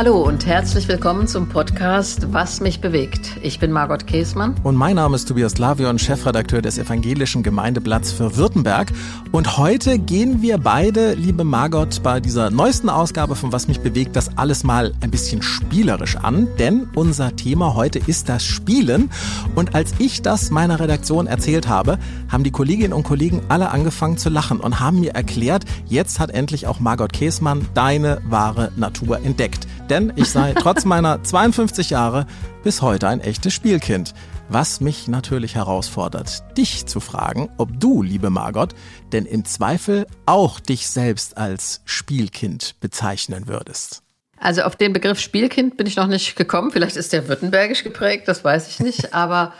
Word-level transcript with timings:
Hallo 0.00 0.22
und 0.22 0.46
herzlich 0.46 0.88
willkommen 0.88 1.26
zum 1.26 1.50
Podcast 1.50 2.32
Was 2.32 2.62
mich 2.62 2.80
bewegt. 2.80 3.36
Ich 3.42 3.60
bin 3.60 3.70
Margot 3.70 4.06
Käßmann. 4.06 4.54
Und 4.62 4.74
mein 4.74 4.96
Name 4.96 5.14
ist 5.14 5.26
Tobias 5.28 5.58
Lavion, 5.58 5.98
Chefredakteur 5.98 6.62
des 6.62 6.78
Evangelischen 6.78 7.42
Gemeindeblatts 7.42 8.10
für 8.10 8.34
Württemberg. 8.34 8.92
Und 9.30 9.58
heute 9.58 9.98
gehen 9.98 10.40
wir 10.40 10.56
beide, 10.56 11.12
liebe 11.12 11.44
Margot, 11.44 12.02
bei 12.02 12.18
dieser 12.18 12.48
neuesten 12.48 12.88
Ausgabe 12.88 13.36
von 13.36 13.52
Was 13.52 13.68
mich 13.68 13.80
bewegt, 13.80 14.16
das 14.16 14.38
alles 14.38 14.64
mal 14.64 14.94
ein 15.02 15.10
bisschen 15.10 15.42
spielerisch 15.42 16.16
an. 16.16 16.48
Denn 16.58 16.88
unser 16.94 17.36
Thema 17.36 17.74
heute 17.74 17.98
ist 17.98 18.30
das 18.30 18.42
Spielen. 18.42 19.10
Und 19.54 19.74
als 19.74 19.92
ich 19.98 20.22
das 20.22 20.50
meiner 20.50 20.80
Redaktion 20.80 21.26
erzählt 21.26 21.68
habe, 21.68 21.98
haben 22.30 22.42
die 22.42 22.52
Kolleginnen 22.52 22.94
und 22.94 23.02
Kollegen 23.02 23.42
alle 23.50 23.70
angefangen 23.70 24.16
zu 24.16 24.30
lachen 24.30 24.60
und 24.60 24.80
haben 24.80 25.00
mir 25.00 25.14
erklärt, 25.14 25.66
jetzt 25.88 26.20
hat 26.20 26.30
endlich 26.30 26.66
auch 26.66 26.80
Margot 26.80 27.12
Käßmann 27.12 27.68
deine 27.74 28.22
wahre 28.24 28.72
Natur 28.76 29.18
entdeckt 29.22 29.66
denn 29.90 30.12
ich 30.14 30.30
sei 30.30 30.54
trotz 30.54 30.84
meiner 30.84 31.22
52 31.22 31.90
Jahre 31.90 32.26
bis 32.62 32.80
heute 32.80 33.08
ein 33.08 33.20
echtes 33.20 33.52
Spielkind. 33.52 34.14
Was 34.48 34.80
mich 34.80 35.08
natürlich 35.08 35.56
herausfordert, 35.56 36.44
dich 36.56 36.86
zu 36.86 37.00
fragen, 37.00 37.50
ob 37.58 37.78
du, 37.78 38.02
liebe 38.02 38.30
Margot, 38.30 38.74
denn 39.12 39.26
im 39.26 39.44
Zweifel 39.44 40.06
auch 40.26 40.60
dich 40.60 40.88
selbst 40.88 41.36
als 41.36 41.82
Spielkind 41.84 42.76
bezeichnen 42.80 43.48
würdest. 43.48 44.02
Also 44.38 44.62
auf 44.62 44.76
den 44.76 44.92
Begriff 44.92 45.20
Spielkind 45.20 45.76
bin 45.76 45.86
ich 45.86 45.96
noch 45.96 46.06
nicht 46.06 46.36
gekommen. 46.36 46.70
Vielleicht 46.70 46.96
ist 46.96 47.12
der 47.12 47.28
württembergisch 47.28 47.84
geprägt, 47.84 48.28
das 48.28 48.44
weiß 48.44 48.68
ich 48.68 48.80
nicht. 48.80 49.12
Aber 49.14 49.52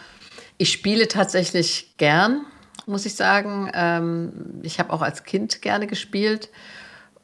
ich 0.58 0.72
spiele 0.72 1.08
tatsächlich 1.08 1.96
gern, 1.96 2.46
muss 2.86 3.04
ich 3.04 3.14
sagen. 3.14 3.70
Ähm, 3.74 4.60
ich 4.62 4.78
habe 4.78 4.92
auch 4.92 5.02
als 5.02 5.24
Kind 5.24 5.60
gerne 5.60 5.87
gespielt. 5.87 6.48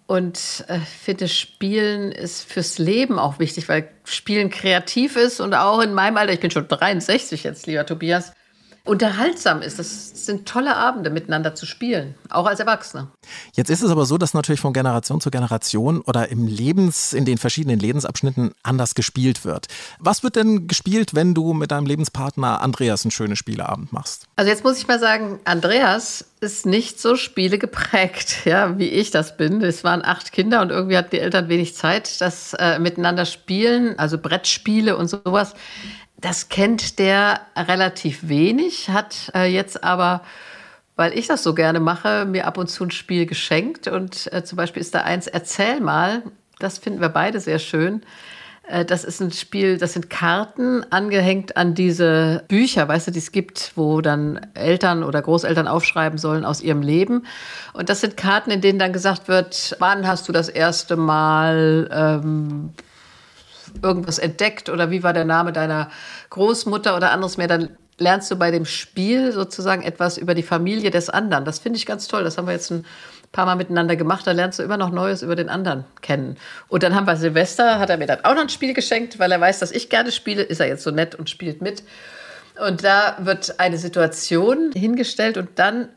Und 0.07 0.65
äh, 0.69 0.79
finde, 0.79 1.27
Spielen 1.27 2.13
ist 2.13 2.45
fürs 2.45 2.79
Leben 2.79 3.19
auch 3.19 3.41
wichtig, 3.41 3.69
weil 3.69 3.89
Spielen 4.05 4.51
kreativ 4.51 5.17
ist 5.17 5.41
und 5.41 5.53
auch 5.55 5.81
in 5.81 5.95
meinem 5.95 6.17
Alter, 6.17 6.33
ich 6.33 6.41
bin 6.41 6.53
schon 6.53 6.69
63 6.69 7.43
jetzt, 7.43 7.67
lieber 7.67 7.85
Tobias, 7.85 8.33
unterhaltsam 8.87 9.63
ist. 9.63 9.79
Das 9.79 10.25
sind 10.25 10.47
tolle 10.47 10.77
Abende, 10.77 11.11
miteinander 11.11 11.55
zu 11.55 11.67
spielen, 11.67 12.15
auch 12.31 12.47
als 12.47 12.61
Erwachsener. 12.61 13.09
Jetzt 13.55 13.71
ist 13.71 13.83
es 13.83 13.91
aber 13.91 14.07
so, 14.07 14.19
dass 14.19 14.35
natürlich 14.35 14.61
von 14.61 14.73
Generation 14.73 15.21
zu 15.21 15.31
Generation 15.31 16.01
oder 16.01 16.29
im 16.31 16.47
Lebens, 16.47 17.13
in 17.13 17.25
den 17.25 17.39
verschiedenen 17.39 17.79
Lebensabschnitten 17.79 18.53
anders 18.63 18.95
gespielt 18.95 19.45
wird. 19.45 19.67
Was 19.99 20.23
wird 20.23 20.37
denn 20.37 20.67
gespielt, 20.69 21.15
wenn 21.15 21.35
du 21.35 21.53
mit 21.53 21.71
deinem 21.71 21.87
Lebenspartner 21.87 22.61
Andreas 22.61 23.05
einen 23.05 23.11
schönen 23.11 23.37
Spieleabend 23.37 23.93
machst? 23.93 24.27
Also 24.37 24.51
jetzt 24.51 24.65
muss 24.65 24.79
ich 24.79 24.89
mal 24.89 24.99
sagen, 24.99 25.41
Andreas 25.45 26.25
ist 26.41 26.67
nicht 26.67 27.01
so 27.01 27.17
spielegeprägt, 27.17 28.39
ja, 28.45 28.79
wie 28.79 28.89
ich 28.89 29.11
das 29.11 29.37
bin. 29.37 29.63
Es 29.63 29.85
waren 29.85 30.05
acht 30.05 30.33
Kinder 30.33 30.61
und 30.61 30.71
irgendwie 30.71 30.97
hatten 30.97 31.11
die 31.11 31.21
Eltern 31.21 31.49
wenig 31.49 31.75
Zeit, 31.75 32.21
das 32.21 32.55
äh, 32.55 32.79
miteinander 32.79 33.25
spielen, 33.25 33.99
also 33.99 34.19
Brettspiele 34.19 34.97
und 34.97 35.09
sowas 35.09 35.55
das 36.19 36.49
kennt 36.49 36.99
der 36.99 37.41
relativ 37.57 38.29
wenig, 38.29 38.89
hat 38.91 39.31
äh, 39.35 39.45
jetzt 39.45 39.85
aber, 39.85 40.23
weil 40.97 41.17
ich 41.17 41.27
das 41.27 41.43
so 41.43 41.55
gerne 41.55 41.81
mache, 41.81 42.25
mir 42.25 42.47
ab 42.47 42.59
und 42.59 42.69
zu 42.69 42.85
ein 42.85 42.91
Spiel 42.91 43.27
geschenkt. 43.27 43.87
Und 43.87 44.33
äh, 44.33 44.43
zum 44.43 44.57
Beispiel 44.57 44.81
ist 44.81 44.95
da 44.95 45.03
eins, 45.03 45.27
erzähl 45.27 45.81
mal, 45.81 46.23
das 46.59 46.79
finden 46.79 47.01
wir 47.01 47.11
beide 47.11 47.39
sehr 47.39 47.59
schön. 47.59 48.03
Äh, 48.67 48.85
das 48.85 49.05
ist 49.05 49.21
ein 49.21 49.31
Spiel, 49.31 49.77
das 49.77 49.93
sind 49.93 50.09
Karten 50.09 50.85
angehängt 50.91 51.57
an 51.57 51.75
diese 51.75 52.45
Bücher, 52.49 52.89
weißt 52.89 53.09
du, 53.09 53.11
die 53.11 53.19
es 53.19 53.31
gibt, 53.31 53.73
wo 53.77 54.01
dann 54.01 54.41
Eltern 54.55 55.03
oder 55.03 55.21
Großeltern 55.21 55.69
aufschreiben 55.69 56.19
sollen 56.19 56.45
aus 56.47 56.63
ihrem 56.63 56.83
Leben. 56.83 57.27
Und 57.75 57.91
das 57.91 58.01
sind 58.01 58.17
Karten, 58.17 58.51
in 58.51 58.63
denen 58.63 58.79
dann 58.79 58.95
gesagt 58.95 59.29
wird, 59.29 59.77
wann 59.79 60.07
hast 60.07 60.29
du 60.29 60.33
das 60.33 60.49
erste 60.49 60.97
Mal 60.97 61.91
ähm, 61.93 62.73
irgendwas 63.83 64.19
entdeckt 64.19 64.69
oder 64.69 64.91
wie 64.91 65.03
war 65.03 65.13
der 65.13 65.25
Name 65.25 65.53
deiner 65.53 65.91
Großmutter 66.31 66.97
oder 66.97 67.11
anderes 67.11 67.37
mehr, 67.37 67.49
dann 67.49 67.71
lernst 67.99 68.31
du 68.31 68.37
bei 68.37 68.51
dem 68.51 68.65
Spiel 68.65 69.33
sozusagen 69.33 69.83
etwas 69.83 70.19
über 70.19 70.35
die 70.35 70.43
Familie 70.43 70.91
des 70.91 71.09
anderen. 71.09 71.45
Das 71.45 71.59
finde 71.59 71.79
ich 71.79 71.87
ganz 71.87 72.09
toll. 72.09 72.25
Das 72.25 72.37
haben 72.37 72.47
wir 72.47 72.53
jetzt 72.53 72.71
ein 72.71 72.85
paar 73.33 73.47
Mal 73.47 73.57
miteinander 73.57 73.97
gemacht. 73.97 74.27
Da 74.27 74.33
lernst 74.33 74.59
du 74.59 74.63
immer 74.63 74.77
noch 74.77 74.91
Neues 74.91 75.23
über 75.23 75.37
den 75.37 75.49
anderen 75.49 75.85
kennen. 76.03 76.37
Und 76.69 76.83
dann 76.83 76.95
haben 76.95 77.07
wir 77.07 77.17
Silvester, 77.17 77.79
hat 77.79 77.91
er 77.91 77.97
mir 77.97 78.07
dann 78.07 78.25
auch 78.25 78.35
noch 78.35 78.43
ein 78.43 78.49
Spiel 78.49 78.75
geschenkt, 78.75 79.19
weil 79.19 79.33
er 79.33 79.41
weiß, 79.41 79.61
dass 79.61 79.73
ich 79.73 79.89
gerne 79.89 80.13
spiele. 80.13 80.43
Ist 80.43 80.61
er 80.61 80.69
jetzt 80.69 80.83
so 80.83 80.91
nett 80.91 81.15
und 81.15 81.31
spielt 81.31 81.63
mit. 81.63 81.83
Und 82.67 82.85
da 82.85 83.17
wird 83.21 83.61
eine 83.61 83.79
Situation 83.79 84.73
hingestellt 84.75 85.37
und 85.37 85.51
dann 85.57 85.89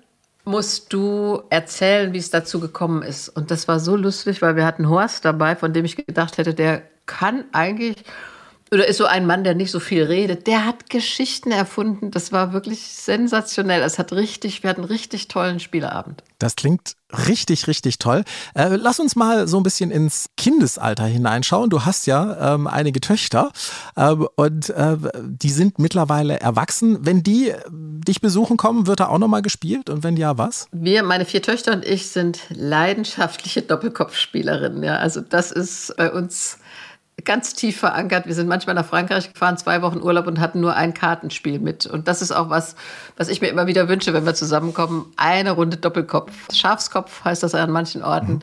musst 0.44 0.92
du 0.94 1.44
erzählen, 1.50 2.14
wie 2.14 2.18
es 2.18 2.32
dazu 2.32 2.60
gekommen 2.60 3.04
ist. 3.04 3.30
Und 3.30 3.52
das 3.52 3.68
war 3.68 3.80
so 3.80 3.96
lustig, 3.96 4.42
weil 4.42 4.56
wir 4.56 4.66
hatten 4.66 4.90
Horst 4.90 5.24
dabei, 5.24 5.56
von 5.56 5.74
dem 5.74 5.86
ich 5.86 5.96
gedacht 5.96 6.38
hätte, 6.38 6.54
der 6.54 6.82
kann 7.10 7.46
eigentlich 7.52 8.06
oder 8.72 8.88
ist 8.88 8.98
so 8.98 9.06
ein 9.06 9.26
Mann, 9.26 9.44
der 9.44 9.56
nicht 9.56 9.72
so 9.72 9.80
viel 9.80 10.04
redet, 10.04 10.46
der 10.46 10.66
hat 10.66 10.90
Geschichten 10.90 11.52
erfunden. 11.52 12.12
Das 12.12 12.32
war 12.32 12.54
wirklich 12.54 12.82
sensationell. 12.82 13.82
Es 13.82 13.98
hat 13.98 14.14
richtig, 14.14 14.62
wir 14.62 14.70
hatten 14.70 14.82
einen 14.82 14.92
richtig 14.92 15.28
tollen 15.28 15.60
Spieleabend. 15.60 16.24
Das 16.38 16.56
klingt 16.56 16.94
richtig, 17.28 17.68
richtig 17.68 17.98
toll. 17.98 18.24
Äh, 18.54 18.76
lass 18.76 19.00
uns 19.00 19.16
mal 19.16 19.48
so 19.48 19.58
ein 19.58 19.64
bisschen 19.64 19.90
ins 19.90 20.28
Kindesalter 20.38 21.06
hineinschauen. 21.06 21.72
Du 21.72 21.84
hast 21.84 22.06
ja 22.06 22.54
ähm, 22.54 22.68
einige 22.68 23.02
Töchter 23.02 23.52
äh, 23.96 24.12
und 24.12 24.70
äh, 24.70 24.98
die 25.24 25.50
sind 25.50 25.80
mittlerweile 25.80 26.40
erwachsen. 26.40 27.00
Wenn 27.02 27.24
die 27.24 27.52
dich 27.72 28.22
besuchen 28.22 28.58
kommen, 28.58 28.86
wird 28.86 29.00
da 29.00 29.08
auch 29.08 29.18
nochmal 29.18 29.42
gespielt 29.42 29.90
und 29.90 30.04
wenn 30.04 30.16
ja, 30.16 30.38
was? 30.38 30.68
Wir, 30.72 31.02
meine 31.02 31.26
vier 31.26 31.42
Töchter 31.42 31.74
und 31.74 31.84
ich 31.84 32.08
sind 32.10 32.40
leidenschaftliche 32.50 33.64
Doppelkopfspielerinnen. 33.64 34.84
Ja, 34.84 34.98
also 34.98 35.22
das 35.22 35.52
ist 35.52 35.96
bei 35.98 36.12
uns 36.12 36.60
ganz 37.24 37.54
tief 37.54 37.78
verankert. 37.78 38.28
Wir 38.28 38.36
sind 38.36 38.48
manchmal 38.48 38.76
nach 38.76 38.86
Frankreich 38.86 39.32
gefahren, 39.32 39.58
zwei 39.58 39.82
Wochen 39.82 40.02
Urlaub 40.02 40.28
und 40.28 40.40
hatten 40.40 40.60
nur 40.60 40.76
ein 40.76 40.94
Kartenspiel 40.94 41.60
mit. 41.60 41.86
Und 41.86 42.08
das 42.08 42.22
ist 42.22 42.32
auch 42.32 42.50
was, 42.50 42.76
was 43.18 43.30
ich 43.30 43.42
mir 43.42 43.48
immer 43.48 43.68
wieder 43.68 43.88
wünsche, 43.88 44.14
wenn 44.14 44.26
wir 44.26 44.36
zusammenkommen. 44.36 45.12
Eine 45.18 45.52
Runde 45.52 45.78
Doppelkopf. 45.78 46.32
Schafskopf 46.54 47.24
heißt 47.24 47.44
das 47.44 47.56
an 47.56 47.72
manchen 47.72 48.04
Orten. 48.04 48.34
Mhm. 48.34 48.42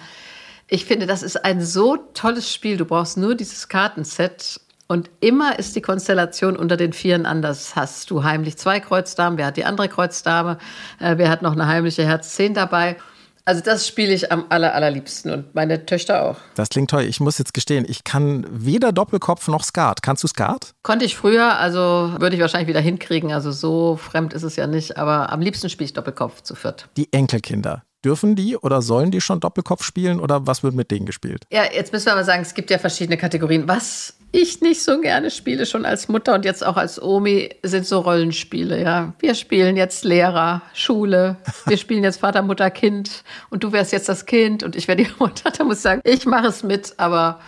Ich 0.69 0.84
finde, 0.84 1.06
das 1.06 1.22
ist 1.22 1.44
ein 1.44 1.60
so 1.60 1.97
tolles 2.15 2.53
Spiel. 2.53 2.76
Du 2.76 2.84
brauchst 2.84 3.16
nur 3.16 3.34
dieses 3.34 3.69
Kartenset. 3.69 4.60
Und 4.88 5.10
immer 5.20 5.59
ist 5.59 5.75
die 5.75 5.81
Konstellation 5.82 6.56
unter 6.56 6.76
den 6.76 6.92
Vieren 6.92 7.26
anders. 7.26 7.75
Hast 7.75 8.10
du 8.10 8.22
heimlich 8.22 8.56
zwei 8.56 8.78
Kreuzdamen, 8.78 9.36
wer 9.36 9.47
hat 9.47 9.56
die 9.56 9.65
andere 9.65 9.88
Kreuzdame, 9.88 10.59
äh, 11.00 11.19
wer 11.19 11.28
hat 11.28 11.42
noch 11.42 11.53
eine 11.53 11.66
heimliche 11.66 12.04
Herz 12.04 12.34
10 12.36 12.54
dabei. 12.54 12.97
Also 13.46 13.62
das 13.62 13.86
spiele 13.86 14.12
ich 14.12 14.32
am 14.32 14.46
aller, 14.48 14.74
allerliebsten 14.74 15.30
und 15.30 15.54
meine 15.54 15.86
Töchter 15.86 16.24
auch. 16.24 16.36
Das 16.56 16.68
klingt 16.68 16.90
toll. 16.90 17.04
Ich 17.04 17.20
muss 17.20 17.38
jetzt 17.38 17.54
gestehen, 17.54 17.86
ich 17.88 18.02
kann 18.02 18.44
weder 18.50 18.90
Doppelkopf 18.90 19.46
noch 19.46 19.62
Skat. 19.62 20.02
Kannst 20.02 20.24
du 20.24 20.26
Skat? 20.28 20.74
Konnte 20.82 21.04
ich 21.04 21.16
früher, 21.16 21.56
also 21.56 22.12
würde 22.18 22.34
ich 22.34 22.42
wahrscheinlich 22.42 22.66
wieder 22.66 22.80
hinkriegen. 22.80 23.32
Also 23.32 23.52
so 23.52 23.96
fremd 23.96 24.32
ist 24.32 24.42
es 24.42 24.56
ja 24.56 24.66
nicht, 24.66 24.96
aber 24.96 25.32
am 25.32 25.40
liebsten 25.40 25.70
spiele 25.70 25.86
ich 25.86 25.92
Doppelkopf 25.92 26.42
zu 26.42 26.56
viert. 26.56 26.88
Die 26.96 27.12
Enkelkinder, 27.12 27.84
Dürfen 28.04 28.36
die 28.36 28.56
oder 28.56 28.82
sollen 28.82 29.10
die 29.10 29.20
schon 29.20 29.40
Doppelkopf 29.40 29.82
spielen 29.82 30.20
oder 30.20 30.46
was 30.46 30.62
wird 30.62 30.74
mit 30.74 30.90
denen 30.90 31.06
gespielt? 31.06 31.44
Ja, 31.50 31.62
jetzt 31.72 31.92
müssen 31.92 32.06
wir 32.06 32.12
aber 32.12 32.24
sagen, 32.24 32.42
es 32.42 32.54
gibt 32.54 32.70
ja 32.70 32.78
verschiedene 32.78 33.16
Kategorien. 33.16 33.66
Was 33.66 34.14
ich 34.32 34.60
nicht 34.60 34.82
so 34.82 35.00
gerne 35.00 35.30
spiele, 35.30 35.66
schon 35.66 35.84
als 35.86 36.08
Mutter 36.08 36.34
und 36.34 36.44
jetzt 36.44 36.64
auch 36.64 36.76
als 36.76 37.02
Omi, 37.02 37.50
sind 37.62 37.86
so 37.86 38.00
Rollenspiele. 38.00 38.80
Ja, 38.82 39.14
wir 39.18 39.34
spielen 39.34 39.76
jetzt 39.76 40.04
Lehrer, 40.04 40.62
Schule, 40.74 41.36
wir 41.66 41.78
spielen 41.78 42.04
jetzt 42.04 42.20
Vater, 42.20 42.42
Mutter, 42.42 42.70
Kind 42.70 43.24
und 43.50 43.64
du 43.64 43.72
wärst 43.72 43.92
jetzt 43.92 44.08
das 44.08 44.26
Kind 44.26 44.62
und 44.62 44.76
ich 44.76 44.88
wäre 44.88 44.96
die 44.96 45.08
Mutter. 45.18 45.50
Da 45.50 45.64
muss 45.64 45.78
ich 45.78 45.82
sagen, 45.82 46.00
ich 46.04 46.26
mache 46.26 46.48
es 46.48 46.62
mit, 46.62 46.94
aber 46.98 47.40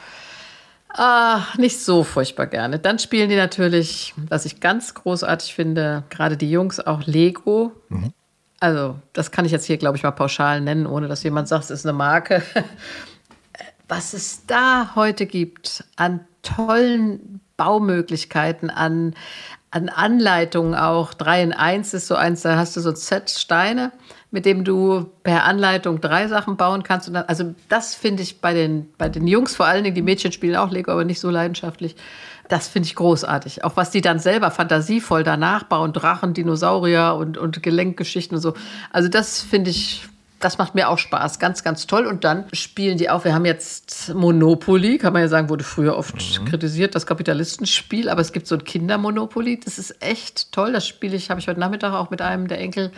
Ah, 0.91 1.43
nicht 1.59 1.81
so 1.81 2.03
furchtbar 2.03 2.47
gerne. 2.47 2.79
Dann 2.79 2.99
spielen 2.99 3.29
die 3.29 3.37
natürlich, 3.37 4.15
was 4.29 4.47
ich 4.47 4.59
ganz 4.59 4.95
großartig 4.95 5.55
finde, 5.55 6.05
gerade 6.09 6.37
die 6.37 6.51
Jungs 6.51 6.81
auch 6.81 7.05
Lego. 7.05 7.73
Mhm. 7.91 8.13
Also, 8.61 8.97
das 9.13 9.31
kann 9.31 9.45
ich 9.45 9.53
jetzt 9.53 9.67
hier, 9.67 9.77
glaube 9.77 9.97
ich, 9.97 10.03
mal 10.03 10.11
pauschal 10.11 10.61
nennen, 10.61 10.87
ohne 10.87 11.09
dass 11.09 11.23
jemand 11.23 11.49
sagt, 11.49 11.65
es 11.65 11.71
ist 11.71 11.87
eine 11.87 11.93
Marke. 11.93 12.43
Was 13.89 14.13
es 14.13 14.45
da 14.47 14.93
heute 14.95 15.27
gibt 15.27 15.85
an 15.97 16.21
tollen 16.43 17.41
Baumöglichkeiten, 17.57 18.71
an, 18.71 19.15
an 19.71 19.89
Anleitungen 19.89 20.75
auch. 20.75 21.15
3 21.15 21.43
in 21.43 21.53
1 21.53 21.95
ist 21.95 22.07
so 22.07 22.15
eins, 22.15 22.43
da 22.43 22.57
hast 22.57 22.77
du 22.77 22.81
so 22.81 22.91
ein 22.91 22.97
Set 22.97 23.31
Steine, 23.31 23.93
mit 24.31 24.47
dem 24.47 24.65
du 24.65 25.11
per 25.23 25.45
Anleitung 25.45 26.01
drei 26.01 26.29
Sachen 26.29 26.57
bauen 26.57 26.83
kannst. 26.83 27.09
Dann, 27.09 27.17
also 27.17 27.55
das 27.69 27.95
finde 27.95 28.23
ich 28.23 28.41
bei 28.41 28.55
den, 28.55 28.93
bei 28.99 29.09
den 29.09 29.27
Jungs 29.27 29.57
vor 29.57 29.67
allen 29.67 29.85
Dingen, 29.85 29.97
die 29.97 30.03
Mädchen 30.03 30.33
spielen 30.33 30.57
auch 30.57 30.71
Lego, 30.71 30.93
aber 30.93 31.05
nicht 31.05 31.21
so 31.21 31.31
leidenschaftlich, 31.31 31.97
das 32.49 32.69
finde 32.69 32.87
ich 32.87 32.95
großartig. 32.95 33.65
Auch 33.65 33.77
was 33.77 33.91
die 33.91 34.01
dann 34.01 34.19
selber 34.19 34.51
fantasievoll 34.51 35.23
danach 35.23 35.65
bauen, 35.65 35.93
Drachen, 35.93 36.35
Dinosaurier 36.35 37.17
und, 37.19 37.39
und 37.39 37.63
Gelenkgeschichten 37.63 38.37
und 38.37 38.43
so. 38.43 38.55
Also 38.91 39.09
das 39.09 39.43
finde 39.43 39.71
ich, 39.71 40.09
das 40.41 40.57
macht 40.59 40.75
mir 40.75 40.89
auch 40.89 40.99
Spaß. 40.99 41.39
Ganz, 41.39 41.63
ganz 41.63 41.87
toll. 41.87 42.07
Und 42.07 42.25
dann 42.25 42.45
spielen 42.53 42.97
die 42.97 43.11
auch. 43.11 43.25
Wir 43.25 43.35
haben 43.35 43.45
jetzt 43.45 44.15
Monopoly, 44.15 44.99
kann 44.99 45.13
man 45.13 45.23
ja 45.23 45.29
sagen, 45.29 45.49
wurde 45.49 45.65
früher 45.65 45.97
oft 45.97 46.15
mhm. 46.15 46.47
kritisiert, 46.47 46.95
das 46.95 47.07
Kapitalistenspiel. 47.07 48.09
Aber 48.09 48.21
es 48.21 48.33
gibt 48.33 48.47
so 48.47 48.55
ein 48.55 48.65
Kindermonopoly. 48.65 49.61
Das 49.61 49.79
ist 49.79 50.03
echt 50.03 50.53
toll. 50.53 50.73
Das 50.73 50.87
spiele 50.87 51.17
ich, 51.17 51.31
habe 51.31 51.41
ich 51.41 51.49
heute 51.49 51.61
Nachmittag 51.61 51.93
auch 51.93 52.11
mit 52.11 52.23
einem 52.23 52.49
der 52.49 52.59
Enkel 52.61 52.93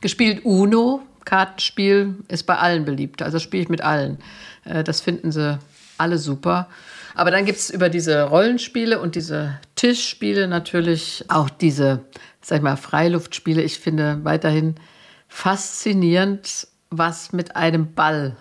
gespielt. 0.00 0.44
Uno, 0.44 1.02
Kartenspiel, 1.24 2.16
ist 2.28 2.44
bei 2.44 2.56
allen 2.56 2.84
beliebt. 2.84 3.22
Also 3.22 3.38
spiele 3.38 3.64
ich 3.64 3.68
mit 3.68 3.80
allen. 3.80 4.18
Äh, 4.64 4.84
das 4.84 5.00
finden 5.00 5.32
sie 5.32 5.58
alle 5.98 6.18
super. 6.18 6.68
Aber 7.14 7.30
dann 7.30 7.44
gibt 7.44 7.58
es 7.58 7.70
über 7.70 7.88
diese 7.88 8.22
Rollenspiele 8.22 9.00
und 9.00 9.14
diese 9.14 9.58
Tischspiele 9.76 10.48
natürlich 10.48 11.24
auch 11.28 11.50
diese, 11.50 12.00
sag 12.40 12.56
ich 12.58 12.62
mal, 12.62 12.76
Freiluftspiele. 12.76 13.62
Ich 13.62 13.78
finde 13.78 14.20
weiterhin 14.22 14.76
faszinierend, 15.28 16.68
was 16.90 17.32
mit 17.32 17.56
einem 17.56 17.94
Ball 17.94 18.36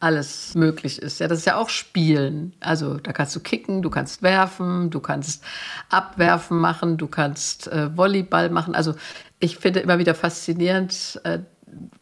alles 0.00 0.54
möglich 0.54 1.00
ist. 1.00 1.20
Ja, 1.20 1.28
das 1.28 1.40
ist 1.40 1.44
ja 1.44 1.56
auch 1.56 1.68
Spielen. 1.68 2.54
Also 2.60 2.94
da 2.94 3.12
kannst 3.12 3.36
du 3.36 3.40
kicken, 3.40 3.82
du 3.82 3.90
kannst 3.90 4.22
werfen, 4.22 4.90
du 4.90 4.98
kannst 5.00 5.44
abwerfen 5.90 6.58
machen, 6.58 6.96
du 6.96 7.06
kannst 7.06 7.68
äh, 7.68 7.94
Volleyball 7.96 8.48
machen. 8.48 8.74
Also 8.74 8.94
ich 9.38 9.58
finde 9.58 9.80
immer 9.80 9.98
wieder 9.98 10.14
faszinierend, 10.14 11.20
äh, 11.24 11.40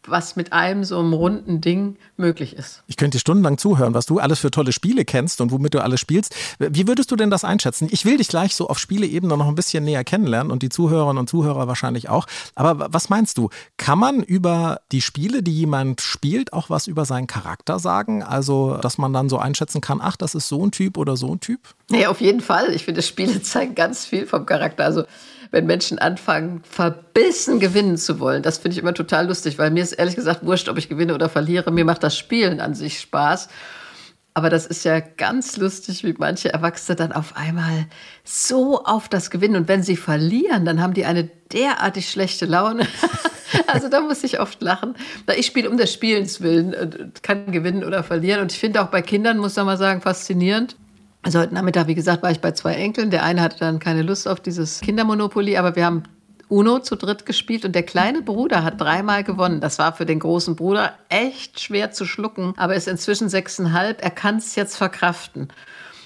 was 0.05 0.35
mit 0.35 0.53
einem 0.53 0.83
so 0.83 0.99
einem 0.99 1.13
runden 1.13 1.61
Ding 1.61 1.97
möglich 2.17 2.55
ist. 2.55 2.83
Ich 2.87 2.97
könnte 2.97 3.17
dir 3.17 3.19
stundenlang 3.19 3.57
zuhören, 3.57 3.93
was 3.93 4.05
du 4.05 4.19
alles 4.19 4.39
für 4.39 4.51
tolle 4.51 4.71
Spiele 4.71 5.05
kennst 5.05 5.41
und 5.41 5.51
womit 5.51 5.73
du 5.73 5.83
alles 5.83 5.99
spielst. 5.99 6.35
Wie 6.57 6.87
würdest 6.87 7.11
du 7.11 7.15
denn 7.15 7.29
das 7.29 7.43
einschätzen? 7.43 7.87
Ich 7.91 8.05
will 8.05 8.17
dich 8.17 8.27
gleich 8.27 8.55
so 8.55 8.67
auf 8.67 8.79
Spieleebene 8.79 9.37
noch 9.37 9.47
ein 9.47 9.55
bisschen 9.55 9.83
näher 9.83 10.03
kennenlernen 10.03 10.51
und 10.51 10.63
die 10.63 10.69
Zuhörerinnen 10.69 11.19
und 11.19 11.29
Zuhörer 11.29 11.67
wahrscheinlich 11.67 12.09
auch. 12.09 12.25
Aber 12.55 12.87
was 12.91 13.09
meinst 13.09 13.37
du? 13.37 13.49
Kann 13.77 13.99
man 13.99 14.23
über 14.23 14.81
die 14.91 15.01
Spiele, 15.01 15.43
die 15.43 15.53
jemand 15.53 16.01
spielt, 16.01 16.53
auch 16.53 16.69
was 16.69 16.87
über 16.87 17.05
seinen 17.05 17.27
Charakter 17.27 17.79
sagen? 17.79 18.23
Also, 18.23 18.77
dass 18.77 18.97
man 18.97 19.13
dann 19.13 19.29
so 19.29 19.37
einschätzen 19.37 19.81
kann, 19.81 19.99
ach, 20.01 20.17
das 20.17 20.35
ist 20.35 20.47
so 20.47 20.65
ein 20.65 20.71
Typ 20.71 20.97
oder 20.97 21.17
so 21.17 21.33
ein 21.33 21.39
Typ? 21.39 21.59
Nee, 21.89 22.07
auf 22.07 22.21
jeden 22.21 22.41
Fall. 22.41 22.73
Ich 22.73 22.85
finde, 22.85 23.01
Spiele 23.01 23.41
zeigen 23.43 23.75
ganz 23.75 24.05
viel 24.05 24.25
vom 24.25 24.45
Charakter. 24.45 24.85
Also 24.85 25.03
wenn 25.51 25.65
Menschen 25.65 25.99
anfangen, 25.99 26.61
verbissen 26.63 27.59
gewinnen 27.59 27.97
zu 27.97 28.19
wollen. 28.19 28.43
Das 28.43 28.59
finde 28.59 28.73
ich 28.73 28.81
immer 28.81 28.93
total 28.93 29.27
lustig, 29.27 29.57
weil 29.57 29.71
mir 29.71 29.83
ist 29.83 29.93
ehrlich 29.93 30.15
gesagt 30.15 30.45
wurscht, 30.45 30.69
ob 30.69 30.77
ich 30.77 30.89
gewinne 30.89 31.15
oder 31.15 31.29
verliere. 31.29 31.71
Mir 31.71 31.85
macht 31.85 32.03
das 32.03 32.17
Spielen 32.17 32.59
an 32.59 32.75
sich 32.75 32.99
Spaß. 32.99 33.49
Aber 34.35 34.49
das 34.49 34.67
ist 34.67 34.85
ja 34.85 34.99
ganz 34.99 35.57
lustig, 35.57 36.03
wie 36.03 36.13
manche 36.17 36.53
Erwachsene 36.53 36.95
dann 36.95 37.11
auf 37.11 37.35
einmal 37.35 37.87
so 38.23 38.83
auf 38.83 39.09
das 39.09 39.31
Gewinnen. 39.31 39.55
Und 39.55 39.67
wenn 39.67 39.83
sie 39.83 39.97
verlieren, 39.97 40.65
dann 40.65 40.81
haben 40.81 40.93
die 40.93 41.05
eine 41.05 41.29
derartig 41.51 42.09
schlechte 42.09 42.45
Laune. 42.45 42.87
also 43.67 43.89
da 43.89 44.01
muss 44.01 44.23
ich 44.23 44.39
oft 44.39 44.61
lachen. 44.61 44.95
Ich 45.35 45.47
spiele 45.47 45.69
um 45.69 45.77
des 45.77 45.91
Spielens 45.91 46.41
willen, 46.41 47.11
kann 47.23 47.51
gewinnen 47.51 47.83
oder 47.83 48.03
verlieren. 48.03 48.41
Und 48.41 48.51
ich 48.51 48.59
finde 48.59 48.81
auch 48.81 48.87
bei 48.87 49.01
Kindern, 49.01 49.39
muss 49.39 49.55
man 49.55 49.65
mal 49.65 49.77
sagen, 49.77 50.01
faszinierend. 50.01 50.75
Also 51.21 51.39
heute 51.39 51.53
Nachmittag, 51.53 51.87
wie 51.87 51.95
gesagt, 51.95 52.23
war 52.23 52.31
ich 52.31 52.39
bei 52.39 52.51
zwei 52.51 52.73
Enkeln. 52.75 53.11
Der 53.11 53.23
eine 53.23 53.41
hatte 53.41 53.59
dann 53.59 53.79
keine 53.79 54.03
Lust 54.03 54.27
auf 54.27 54.39
dieses 54.39 54.79
Kindermonopoly, 54.81 55.57
aber 55.57 55.75
wir 55.75 55.85
haben 55.85 56.03
Uno 56.47 56.79
zu 56.79 56.95
dritt 56.95 57.25
gespielt 57.25 57.65
und 57.65 57.75
der 57.75 57.83
kleine 57.83 58.21
Bruder 58.21 58.63
hat 58.63 58.81
dreimal 58.81 59.23
gewonnen. 59.23 59.61
Das 59.61 59.77
war 59.77 59.93
für 59.93 60.05
den 60.05 60.19
großen 60.19 60.55
Bruder 60.55 60.93
echt 61.09 61.59
schwer 61.59 61.91
zu 61.91 62.05
schlucken, 62.05 62.53
aber 62.57 62.73
er 62.73 62.77
ist 62.77 62.87
inzwischen 62.87 63.29
sechseinhalb. 63.29 64.01
Er 64.01 64.09
kann 64.09 64.37
es 64.37 64.55
jetzt 64.55 64.77
verkraften. 64.77 65.49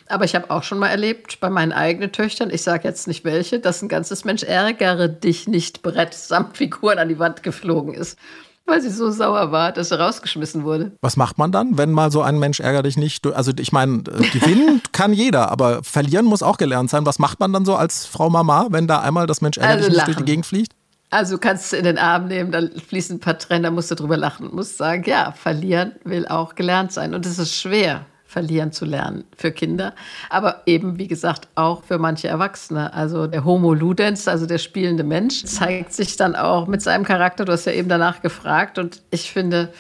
Aber 0.10 0.25
ich 0.25 0.36
habe 0.36 0.50
auch 0.50 0.63
schon 0.63 0.80
mal 0.80 0.89
erlebt 0.89 1.39
bei 1.39 1.50
meinen 1.50 1.71
eigenen 1.71 2.12
Töchtern, 2.12 2.50
ich 2.50 2.62
sage 2.62 2.86
jetzt 2.86 3.07
nicht 3.07 3.24
welche, 3.24 3.59
dass 3.59 3.81
ein 3.81 3.88
ganzes 3.88 4.25
Mensch 4.25 4.44
ärgere 4.44 5.07
dich 5.07 5.48
nicht 5.48 5.81
Brett 5.81 6.13
samt 6.13 6.57
Figuren 6.57 7.00
an 7.00 7.07
die 7.07 7.19
Wand 7.19 7.42
geflogen 7.42 7.94
ist 7.94 8.18
weil 8.65 8.81
sie 8.81 8.89
so 8.89 9.12
sauer 9.12 9.51
war, 9.51 9.71
dass 9.71 9.89
sie 9.89 10.00
rausgeschmissen 10.00 10.63
wurde. 10.63 10.94
Was 11.01 11.18
macht 11.18 11.38
man 11.38 11.51
dann, 11.51 11.77
wenn 11.77 11.92
mal 11.92 12.12
so 12.12 12.21
ein 12.21 12.39
Mensch 12.39 12.60
ärgert 12.60 12.86
dich 12.86 12.98
nicht? 12.98 13.25
Also 13.27 13.51
ich 13.57 13.71
meine, 13.71 14.04
äh, 14.10 14.30
gewinnen 14.30 14.81
kann 14.92 15.13
jeder, 15.13 15.51
aber 15.51 15.83
verlieren 15.83 16.25
muss 16.25 16.44
auch 16.44 16.57
gelernt 16.57 16.89
sein. 16.89 17.06
Was 17.06 17.19
macht 17.19 17.39
man 17.39 17.51
dann 17.54 17.65
so 17.65 17.75
als 17.75 18.06
Frau 18.06 18.30
Mama, 18.30 18.68
wenn 18.69 18.88
da 18.88 19.01
einmal 19.01 19.27
das 19.27 19.42
Mensch 19.42 19.57
ärgert 19.57 19.77
also 19.77 19.89
dich 19.89 19.98
nicht 19.98 20.07
durch 20.07 20.18
die 20.18 20.25
Gegend 20.25 20.45
fliegt? 20.45 20.74
Also 21.10 21.38
kannst 21.38 21.71
du 21.71 21.77
in 21.77 21.83
den 21.83 22.00
Arm 22.00 22.27
nehmen, 22.27 22.51
dann 22.51 22.71
fließen 22.71 23.18
ein 23.18 23.19
paar 23.19 23.38
Tränen, 23.38 23.63
da 23.63 23.71
musst 23.71 23.92
du 23.92 23.95
drüber 23.95 24.18
lachen 24.18 24.48
und 24.48 24.56
musst 24.56 24.77
sagen, 24.77 25.04
ja, 25.06 25.31
verlieren 25.31 25.92
will 26.04 26.27
auch 26.27 26.56
gelernt 26.56 26.92
sein. 26.92 27.13
Und 27.13 27.25
es 27.27 27.38
ist 27.38 27.56
schwer 27.56 28.06
verlieren 28.33 28.71
zu 28.71 28.83
lernen 28.85 29.24
für 29.38 29.51
Kinder, 29.51 29.94
aber 30.30 30.63
eben, 30.65 30.97
wie 30.97 31.07
gesagt, 31.07 31.47
auch 31.53 31.83
für 31.83 32.00
manche 32.00 32.27
Erwachsene. 32.27 32.91
Also 32.94 33.27
der 33.27 33.45
Homo 33.45 33.75
Ludens, 33.75 34.27
also 34.27 34.47
der 34.47 34.57
spielende 34.57 35.03
Mensch, 35.03 35.45
zeigt 35.45 35.94
sich 35.94 36.18
dann 36.18 36.35
auch 36.35 36.68
mit 36.68 36.81
seinem 36.81 37.06
Charakter. 37.06 37.45
Du 37.45 37.51
hast 37.51 37.65
ja 37.65 37.74
eben 37.74 37.89
danach 37.89 38.21
gefragt 38.21 38.80
und 38.80 39.03
ich 39.12 39.31
finde 39.31 39.71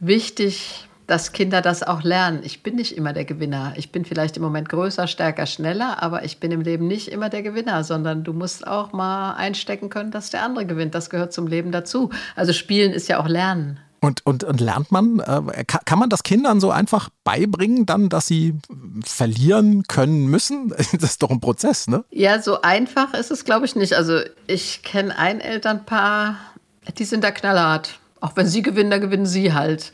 wichtig, 0.00 0.88
dass 1.06 1.30
Kinder 1.30 1.62
das 1.62 1.84
auch 1.84 2.02
lernen. 2.02 2.40
Ich 2.42 2.64
bin 2.64 2.74
nicht 2.74 2.96
immer 2.96 3.12
der 3.12 3.24
Gewinner. 3.24 3.74
Ich 3.76 3.92
bin 3.92 4.04
vielleicht 4.04 4.36
im 4.36 4.42
Moment 4.42 4.68
größer, 4.68 5.06
stärker, 5.06 5.46
schneller, 5.46 6.02
aber 6.02 6.24
ich 6.24 6.40
bin 6.40 6.50
im 6.50 6.62
Leben 6.62 6.88
nicht 6.88 7.06
immer 7.06 7.28
der 7.28 7.42
Gewinner, 7.42 7.84
sondern 7.84 8.24
du 8.24 8.32
musst 8.32 8.66
auch 8.66 8.92
mal 8.92 9.34
einstecken 9.34 9.88
können, 9.88 10.10
dass 10.10 10.30
der 10.30 10.42
andere 10.42 10.66
gewinnt. 10.66 10.96
Das 10.96 11.08
gehört 11.08 11.32
zum 11.32 11.46
Leben 11.46 11.70
dazu. 11.70 12.10
Also 12.34 12.52
Spielen 12.52 12.92
ist 12.92 13.08
ja 13.08 13.20
auch 13.20 13.28
Lernen. 13.28 13.78
Und, 14.06 14.24
und, 14.24 14.44
und 14.44 14.60
lernt 14.60 14.92
man, 14.92 15.18
äh, 15.18 15.64
kann, 15.64 15.98
man 15.98 16.08
das 16.08 16.22
Kindern 16.22 16.60
so 16.60 16.70
einfach 16.70 17.08
beibringen, 17.24 17.86
dann, 17.86 18.08
dass 18.08 18.28
sie 18.28 18.54
verlieren 19.04 19.82
können 19.88 20.26
müssen? 20.26 20.72
Das 20.92 21.10
ist 21.10 21.22
doch 21.24 21.30
ein 21.30 21.40
Prozess, 21.40 21.88
ne? 21.88 22.04
Ja, 22.10 22.40
so 22.40 22.62
einfach 22.62 23.14
ist 23.14 23.32
es, 23.32 23.44
glaube 23.44 23.66
ich, 23.66 23.74
nicht. 23.74 23.94
Also 23.94 24.20
ich 24.46 24.82
kenne 24.84 25.18
ein 25.18 25.40
Elternpaar, 25.40 26.36
die 26.96 27.04
sind 27.04 27.24
da 27.24 27.32
knallhart. 27.32 27.98
Auch 28.20 28.36
wenn 28.36 28.46
sie 28.46 28.62
gewinnen, 28.62 28.92
dann 28.92 29.00
gewinnen 29.00 29.26
sie 29.26 29.52
halt. 29.52 29.92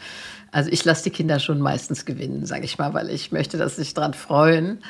Also 0.50 0.70
ich 0.70 0.84
lasse 0.84 1.04
die 1.04 1.10
Kinder 1.10 1.38
schon 1.38 1.60
meistens 1.60 2.04
gewinnen, 2.04 2.44
sage 2.44 2.66
ich 2.66 2.76
mal, 2.76 2.92
weil 2.92 3.08
ich 3.08 3.32
möchte, 3.32 3.56
dass 3.56 3.76
sie 3.76 3.84
sich 3.84 3.94
dran 3.94 4.12
freuen. 4.12 4.84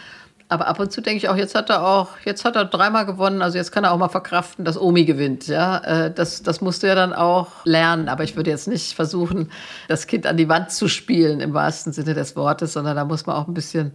Aber 0.52 0.68
ab 0.68 0.78
und 0.78 0.92
zu 0.92 1.00
denke 1.00 1.16
ich 1.16 1.28
auch, 1.30 1.36
jetzt 1.36 1.54
hat 1.54 1.70
er 1.70 1.86
auch, 1.86 2.10
jetzt 2.26 2.44
hat 2.44 2.56
er 2.56 2.66
dreimal 2.66 3.06
gewonnen, 3.06 3.40
also 3.40 3.56
jetzt 3.56 3.72
kann 3.72 3.84
er 3.84 3.92
auch 3.92 3.96
mal 3.96 4.10
verkraften, 4.10 4.66
dass 4.66 4.78
Omi 4.78 5.06
gewinnt. 5.06 5.46
Ja, 5.46 5.78
äh, 5.78 6.12
das, 6.12 6.42
das 6.42 6.60
musst 6.60 6.82
du 6.82 6.88
ja 6.88 6.94
dann 6.94 7.14
auch 7.14 7.64
lernen. 7.64 8.08
Aber 8.10 8.22
ich 8.22 8.36
würde 8.36 8.50
jetzt 8.50 8.68
nicht 8.68 8.94
versuchen, 8.94 9.50
das 9.88 10.06
Kind 10.06 10.26
an 10.26 10.36
die 10.36 10.50
Wand 10.50 10.70
zu 10.70 10.88
spielen 10.88 11.40
im 11.40 11.54
wahrsten 11.54 11.94
Sinne 11.94 12.12
des 12.12 12.36
Wortes, 12.36 12.74
sondern 12.74 12.96
da 12.96 13.06
muss 13.06 13.24
man 13.24 13.36
auch 13.36 13.48
ein 13.48 13.54
bisschen 13.54 13.92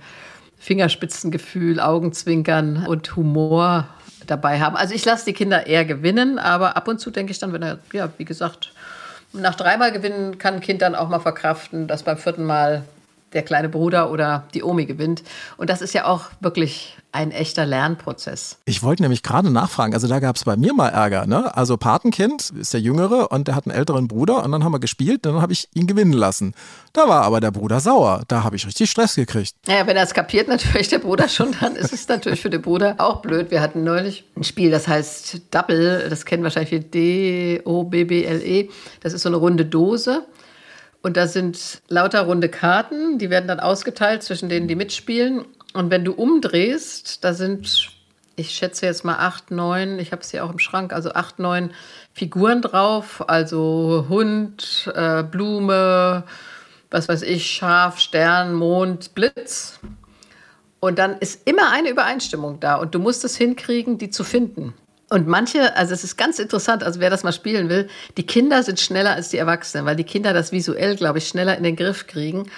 Fingerspitzengefühl, 0.58 1.80
Augenzwinkern 1.80 2.88
und 2.88 3.16
Humor 3.16 3.88
dabei 4.26 4.60
haben. 4.60 4.76
Also 4.76 4.96
ich 4.96 5.06
lasse 5.06 5.26
die 5.26 5.34
Kinder 5.34 5.68
eher 5.68 5.86
gewinnen, 5.86 6.40
aber 6.40 6.76
ab 6.76 6.88
und 6.88 7.00
zu 7.00 7.12
denke 7.12 7.32
ich 7.32 7.38
dann, 7.38 7.54
wenn 7.54 7.62
er, 7.62 7.78
ja, 7.94 8.10
wie 8.18 8.26
gesagt, 8.26 8.72
nach 9.32 9.54
dreimal 9.54 9.92
gewinnen 9.92 10.40
kann 10.40 10.56
ein 10.56 10.62
Kind 10.62 10.82
dann 10.82 10.96
auch 10.96 11.08
mal 11.08 11.20
verkraften, 11.20 11.88
dass 11.88 12.02
beim 12.02 12.18
vierten 12.18 12.46
Mal 12.46 12.84
der 13.38 13.44
kleine 13.44 13.70
Bruder 13.70 14.12
oder 14.12 14.48
die 14.56 14.64
Omi 14.64 14.86
gewinnt. 14.86 15.24
Und 15.58 15.70
das 15.70 15.82
ist 15.82 15.94
ja 15.94 16.06
auch 16.06 16.26
wirklich 16.40 16.98
ein 17.12 17.32
echter 17.32 17.66
Lernprozess. 17.66 18.58
Ich 18.66 18.84
wollte 18.84 19.04
nämlich 19.04 19.24
gerade 19.24 19.50
nachfragen, 19.50 19.94
also 19.94 20.08
da 20.08 20.20
gab 20.20 20.36
es 20.36 20.44
bei 20.44 20.58
mir 20.58 20.74
mal 20.74 20.90
Ärger. 20.90 21.26
Ne? 21.26 21.56
Also 21.56 21.78
Patenkind 21.78 22.52
ist 22.60 22.74
der 22.74 22.82
Jüngere 22.82 23.32
und 23.32 23.48
der 23.48 23.56
hat 23.56 23.66
einen 23.66 23.76
älteren 23.76 24.08
Bruder 24.08 24.44
und 24.44 24.52
dann 24.52 24.64
haben 24.64 24.72
wir 24.72 24.80
gespielt 24.80 25.26
und 25.26 25.34
dann 25.34 25.42
habe 25.42 25.54
ich 25.54 25.70
ihn 25.74 25.88
gewinnen 25.88 26.14
lassen. 26.14 26.54
Da 26.94 27.08
war 27.08 27.24
aber 27.24 27.40
der 27.40 27.52
Bruder 27.52 27.80
sauer. 27.80 28.24
Da 28.28 28.44
habe 28.44 28.56
ich 28.56 28.66
richtig 28.66 28.90
Stress 28.90 29.16
gekriegt. 29.16 29.54
Ja, 29.68 29.86
wenn 29.86 29.96
er 29.96 30.04
es 30.04 30.14
kapiert, 30.14 30.48
natürlich 30.50 30.90
der 30.90 31.00
Bruder 31.00 31.30
schon, 31.30 31.56
dann 31.60 31.76
ist 31.76 31.94
es 31.94 32.08
natürlich 32.08 32.42
für 32.42 32.50
den 32.50 32.62
Bruder 32.62 32.96
auch 32.98 33.22
blöd. 33.22 33.52
Wir 33.52 33.62
hatten 33.62 33.84
neulich 33.84 34.26
ein 34.36 34.44
Spiel, 34.44 34.72
das 34.72 34.88
heißt 34.88 35.42
Double, 35.52 36.08
das 36.10 36.26
kennen 36.26 36.44
wahrscheinlich 36.44 36.72
wie 36.72 36.80
D-O-B-B-L-E. 36.80 38.70
Das 39.02 39.14
ist 39.14 39.22
so 39.22 39.30
eine 39.30 39.38
runde 39.38 39.66
Dose. 39.66 40.26
Und 41.08 41.16
da 41.16 41.26
sind 41.26 41.82
lauter 41.88 42.24
runde 42.24 42.50
Karten, 42.50 43.18
die 43.18 43.30
werden 43.30 43.48
dann 43.48 43.62
ausgeteilt 43.62 44.24
zwischen 44.24 44.50
denen, 44.50 44.68
die 44.68 44.76
mitspielen. 44.76 45.46
Und 45.74 45.90
wenn 45.90 46.04
du 46.04 46.12
umdrehst, 46.12 47.24
da 47.24 47.34
sind, 47.34 47.92
ich 48.36 48.50
schätze 48.50 48.86
jetzt 48.86 49.06
mal 49.06 49.16
acht, 49.16 49.50
neun, 49.50 50.00
ich 50.00 50.12
habe 50.12 50.22
es 50.22 50.32
hier 50.32 50.44
auch 50.44 50.52
im 50.52 50.60
Schrank, 50.60 50.92
also 50.92 51.14
acht, 51.14 51.40
neun 51.40 51.72
Figuren 52.12 52.62
drauf, 52.62 53.24
also 53.30 54.08
Hund, 54.10 54.92
äh, 54.94 55.24
Blume, 55.24 56.26
was 56.92 57.08
weiß 57.08 57.22
ich, 57.22 57.50
Schaf, 57.50 58.02
Stern, 58.02 58.54
Mond, 58.54 59.16
Blitz. 59.16 59.80
Und 60.82 61.00
dann 61.00 61.20
ist 61.20 61.48
immer 61.48 61.72
eine 61.72 61.90
Übereinstimmung 61.90 62.60
da 62.60 62.76
und 62.76 62.94
du 62.94 63.00
musst 63.00 63.24
es 63.24 63.38
hinkriegen, 63.38 63.98
die 63.98 64.10
zu 64.10 64.26
finden. 64.26 64.74
Und 65.10 65.26
manche, 65.26 65.76
also 65.78 65.94
es 65.94 66.04
ist 66.04 66.18
ganz 66.18 66.38
interessant, 66.38 66.84
also 66.84 67.00
wer 67.00 67.10
das 67.10 67.24
mal 67.24 67.32
spielen 67.32 67.70
will, 67.70 67.88
die 68.18 68.26
Kinder 68.26 68.62
sind 68.64 68.80
schneller 68.80 69.14
als 69.14 69.30
die 69.30 69.38
Erwachsenen, 69.38 69.86
weil 69.86 69.96
die 69.96 70.04
Kinder 70.04 70.34
das 70.34 70.52
visuell, 70.52 70.98
glaube 70.98 71.20
ich, 71.20 71.28
schneller 71.28 71.58
in 71.58 71.64
den 71.64 71.78
Griff 71.78 72.08
kriegen. 72.08 72.50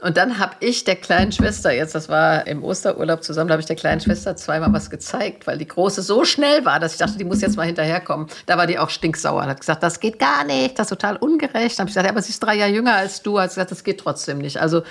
Und 0.00 0.16
dann 0.16 0.38
habe 0.38 0.54
ich 0.60 0.84
der 0.84 0.94
kleinen 0.94 1.32
Schwester, 1.32 1.72
jetzt 1.72 1.94
das 1.94 2.08
war 2.08 2.46
im 2.46 2.62
Osterurlaub 2.62 3.24
zusammen, 3.24 3.48
da 3.48 3.54
habe 3.54 3.60
ich 3.60 3.66
der 3.66 3.76
kleinen 3.76 4.00
Schwester 4.00 4.36
zweimal 4.36 4.72
was 4.72 4.90
gezeigt, 4.90 5.46
weil 5.48 5.58
die 5.58 5.66
Große 5.66 6.02
so 6.02 6.24
schnell 6.24 6.64
war, 6.64 6.78
dass 6.78 6.92
ich 6.92 6.98
dachte, 6.98 7.18
die 7.18 7.24
muss 7.24 7.40
jetzt 7.40 7.56
mal 7.56 7.66
hinterherkommen. 7.66 8.28
Da 8.46 8.56
war 8.56 8.68
die 8.68 8.78
auch 8.78 8.90
stinksauer 8.90 9.42
und 9.42 9.48
hat 9.48 9.60
gesagt, 9.60 9.82
das 9.82 9.98
geht 9.98 10.20
gar 10.20 10.44
nicht, 10.44 10.78
das 10.78 10.86
ist 10.86 10.90
total 10.90 11.16
ungerecht. 11.16 11.78
Dann 11.78 11.84
habe 11.84 11.88
ich 11.88 11.94
gesagt, 11.94 12.06
ja, 12.06 12.12
aber 12.12 12.22
sie 12.22 12.30
ist 12.30 12.40
drei 12.40 12.54
Jahre 12.54 12.70
jünger 12.70 12.94
als 12.94 13.22
du. 13.22 13.40
Hat 13.40 13.48
gesagt, 13.48 13.72
das 13.72 13.82
geht 13.82 13.98
trotzdem 13.98 14.38
nicht. 14.38 14.60
Also 14.60 14.82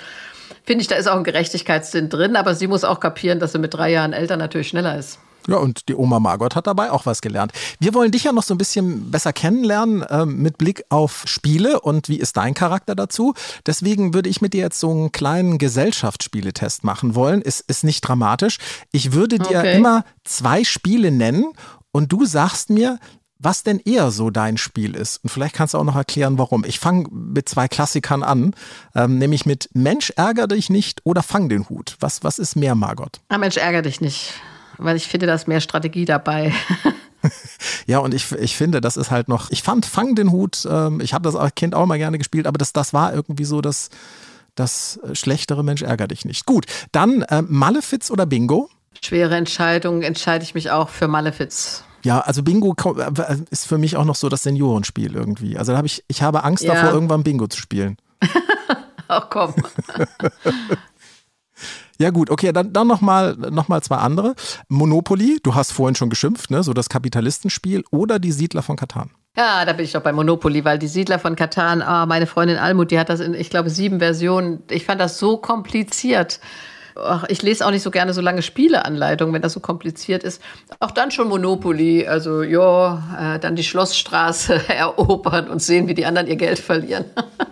finde 0.64 0.82
ich, 0.82 0.88
da 0.88 0.96
ist 0.96 1.08
auch 1.08 1.16
ein 1.16 1.24
Gerechtigkeitssinn 1.24 2.10
drin, 2.10 2.36
aber 2.36 2.54
sie 2.54 2.66
muss 2.66 2.84
auch 2.84 3.00
kapieren, 3.00 3.40
dass 3.40 3.52
sie 3.52 3.58
mit 3.58 3.72
drei 3.72 3.90
Jahren 3.90 4.12
älter 4.12 4.36
natürlich 4.36 4.68
schneller 4.68 4.98
ist. 4.98 5.18
Ja, 5.48 5.56
und 5.56 5.88
die 5.88 5.94
Oma 5.94 6.20
Margot 6.20 6.54
hat 6.54 6.66
dabei 6.66 6.92
auch 6.92 7.06
was 7.06 7.22
gelernt. 7.22 7.52
Wir 7.80 7.94
wollen 7.94 8.12
dich 8.12 8.24
ja 8.24 8.32
noch 8.32 8.42
so 8.42 8.54
ein 8.54 8.58
bisschen 8.58 9.10
besser 9.10 9.32
kennenlernen 9.32 10.02
äh, 10.02 10.26
mit 10.26 10.58
Blick 10.58 10.84
auf 10.90 11.22
Spiele 11.24 11.80
und 11.80 12.08
wie 12.10 12.18
ist 12.18 12.36
dein 12.36 12.52
Charakter 12.52 12.94
dazu. 12.94 13.32
Deswegen 13.66 14.12
würde 14.12 14.28
ich 14.28 14.42
mit 14.42 14.52
dir 14.52 14.60
jetzt 14.60 14.78
so 14.78 14.90
einen 14.90 15.10
kleinen 15.10 15.56
Gesellschaftsspieletest 15.56 16.84
machen 16.84 17.14
wollen. 17.14 17.40
Ist, 17.40 17.60
ist 17.66 17.82
nicht 17.82 18.02
dramatisch. 18.02 18.58
Ich 18.92 19.12
würde 19.12 19.38
dir 19.38 19.58
okay. 19.58 19.76
immer 19.76 20.04
zwei 20.24 20.64
Spiele 20.64 21.10
nennen 21.10 21.46
und 21.92 22.12
du 22.12 22.26
sagst 22.26 22.68
mir, 22.68 22.98
was 23.38 23.62
denn 23.62 23.80
eher 23.84 24.10
so 24.10 24.30
dein 24.30 24.56
Spiel 24.56 24.94
ist. 24.94 25.18
Und 25.22 25.30
vielleicht 25.30 25.54
kannst 25.54 25.74
du 25.74 25.78
auch 25.78 25.84
noch 25.84 25.96
erklären, 25.96 26.38
warum. 26.38 26.64
Ich 26.64 26.78
fange 26.78 27.06
mit 27.10 27.48
zwei 27.48 27.68
Klassikern 27.68 28.22
an, 28.22 28.54
ähm, 28.94 29.18
nämlich 29.18 29.46
mit 29.46 29.70
Mensch, 29.72 30.10
ärger 30.16 30.48
dich 30.48 30.70
nicht 30.70 31.00
oder 31.04 31.22
fang 31.22 31.48
den 31.48 31.68
Hut. 31.68 31.96
Was, 32.00 32.24
was 32.24 32.38
ist 32.38 32.56
mehr, 32.56 32.74
Margot? 32.74 33.20
Ah, 33.28 33.38
Mensch, 33.38 33.56
ärger 33.56 33.82
dich 33.82 34.00
nicht, 34.00 34.32
weil 34.78 34.96
ich 34.96 35.06
finde, 35.08 35.26
da 35.26 35.34
ist 35.34 35.48
mehr 35.48 35.60
Strategie 35.60 36.04
dabei. 36.04 36.52
ja, 37.86 37.98
und 37.98 38.14
ich, 38.14 38.32
ich 38.32 38.56
finde, 38.56 38.80
das 38.80 38.96
ist 38.96 39.10
halt 39.10 39.28
noch, 39.28 39.50
ich 39.50 39.62
fand 39.62 39.86
Fang 39.86 40.14
den 40.14 40.30
Hut, 40.30 40.66
ähm, 40.70 41.00
ich 41.00 41.14
habe 41.14 41.22
das 41.22 41.36
als 41.36 41.54
Kind 41.54 41.74
auch 41.74 41.86
mal 41.86 41.98
gerne 41.98 42.18
gespielt, 42.18 42.46
aber 42.46 42.58
das, 42.58 42.72
das 42.72 42.92
war 42.92 43.12
irgendwie 43.12 43.44
so 43.44 43.60
das, 43.60 43.90
das 44.54 45.00
schlechtere 45.12 45.62
Mensch, 45.62 45.82
ärger 45.82 46.08
dich 46.08 46.24
nicht. 46.24 46.46
Gut, 46.46 46.66
dann 46.92 47.22
äh, 47.22 47.42
Malefiz 47.42 48.10
oder 48.10 48.26
Bingo? 48.26 48.70
Schwere 49.02 49.36
Entscheidung, 49.36 50.02
entscheide 50.02 50.44
ich 50.44 50.54
mich 50.54 50.70
auch 50.70 50.88
für 50.88 51.08
Malefiz. 51.08 51.84
Ja, 52.04 52.20
also 52.20 52.42
Bingo 52.42 52.74
äh, 52.96 53.36
ist 53.50 53.66
für 53.66 53.78
mich 53.78 53.96
auch 53.96 54.04
noch 54.04 54.14
so 54.14 54.28
das 54.28 54.42
Seniorenspiel 54.44 55.14
irgendwie. 55.14 55.58
Also 55.58 55.72
da 55.72 55.78
habe 55.78 55.86
ich, 55.86 56.04
ich 56.08 56.22
habe 56.22 56.44
Angst 56.44 56.64
ja. 56.64 56.74
davor, 56.74 56.92
irgendwann 56.92 57.24
Bingo 57.24 57.46
zu 57.48 57.60
spielen. 57.60 57.96
Ach 59.08 59.28
komm. 59.30 59.54
Ja 62.00 62.10
gut, 62.10 62.30
okay, 62.30 62.52
dann, 62.52 62.72
dann 62.72 62.86
nochmal 62.86 63.34
noch 63.34 63.68
mal 63.68 63.82
zwei 63.82 63.96
andere. 63.96 64.34
Monopoly, 64.68 65.40
du 65.42 65.54
hast 65.54 65.72
vorhin 65.72 65.96
schon 65.96 66.10
geschimpft, 66.10 66.50
ne? 66.50 66.62
so 66.62 66.72
das 66.72 66.88
Kapitalistenspiel 66.88 67.82
oder 67.90 68.20
die 68.20 68.30
Siedler 68.30 68.62
von 68.62 68.76
Katan. 68.76 69.10
Ja, 69.36 69.64
da 69.64 69.72
bin 69.72 69.84
ich 69.84 69.92
doch 69.92 70.02
bei 70.02 70.12
Monopoly, 70.12 70.64
weil 70.64 70.78
die 70.78 70.88
Siedler 70.88 71.18
von 71.18 71.36
Katan, 71.36 71.82
ah, 71.82 72.06
meine 72.06 72.26
Freundin 72.26 72.56
Almut, 72.56 72.90
die 72.90 72.98
hat 72.98 73.08
das 73.08 73.20
in, 73.20 73.34
ich 73.34 73.50
glaube, 73.50 73.70
sieben 73.70 73.98
Versionen. 73.98 74.62
Ich 74.70 74.84
fand 74.84 75.00
das 75.00 75.18
so 75.18 75.36
kompliziert 75.36 76.40
ach, 77.02 77.24
ich 77.28 77.42
lese 77.42 77.66
auch 77.66 77.70
nicht 77.70 77.82
so 77.82 77.90
gerne 77.90 78.12
so 78.12 78.20
lange 78.20 78.42
Spieleanleitungen, 78.42 79.34
wenn 79.34 79.42
das 79.42 79.52
so 79.52 79.60
kompliziert 79.60 80.22
ist. 80.22 80.42
Auch 80.80 80.90
dann 80.90 81.10
schon 81.10 81.28
Monopoly, 81.28 82.06
also 82.06 82.42
ja, 82.42 83.34
äh, 83.36 83.38
dann 83.38 83.56
die 83.56 83.64
Schlossstraße 83.64 84.68
erobern 84.68 85.48
und 85.48 85.62
sehen, 85.62 85.88
wie 85.88 85.94
die 85.94 86.06
anderen 86.06 86.28
ihr 86.28 86.36
Geld 86.36 86.58
verlieren. 86.58 87.04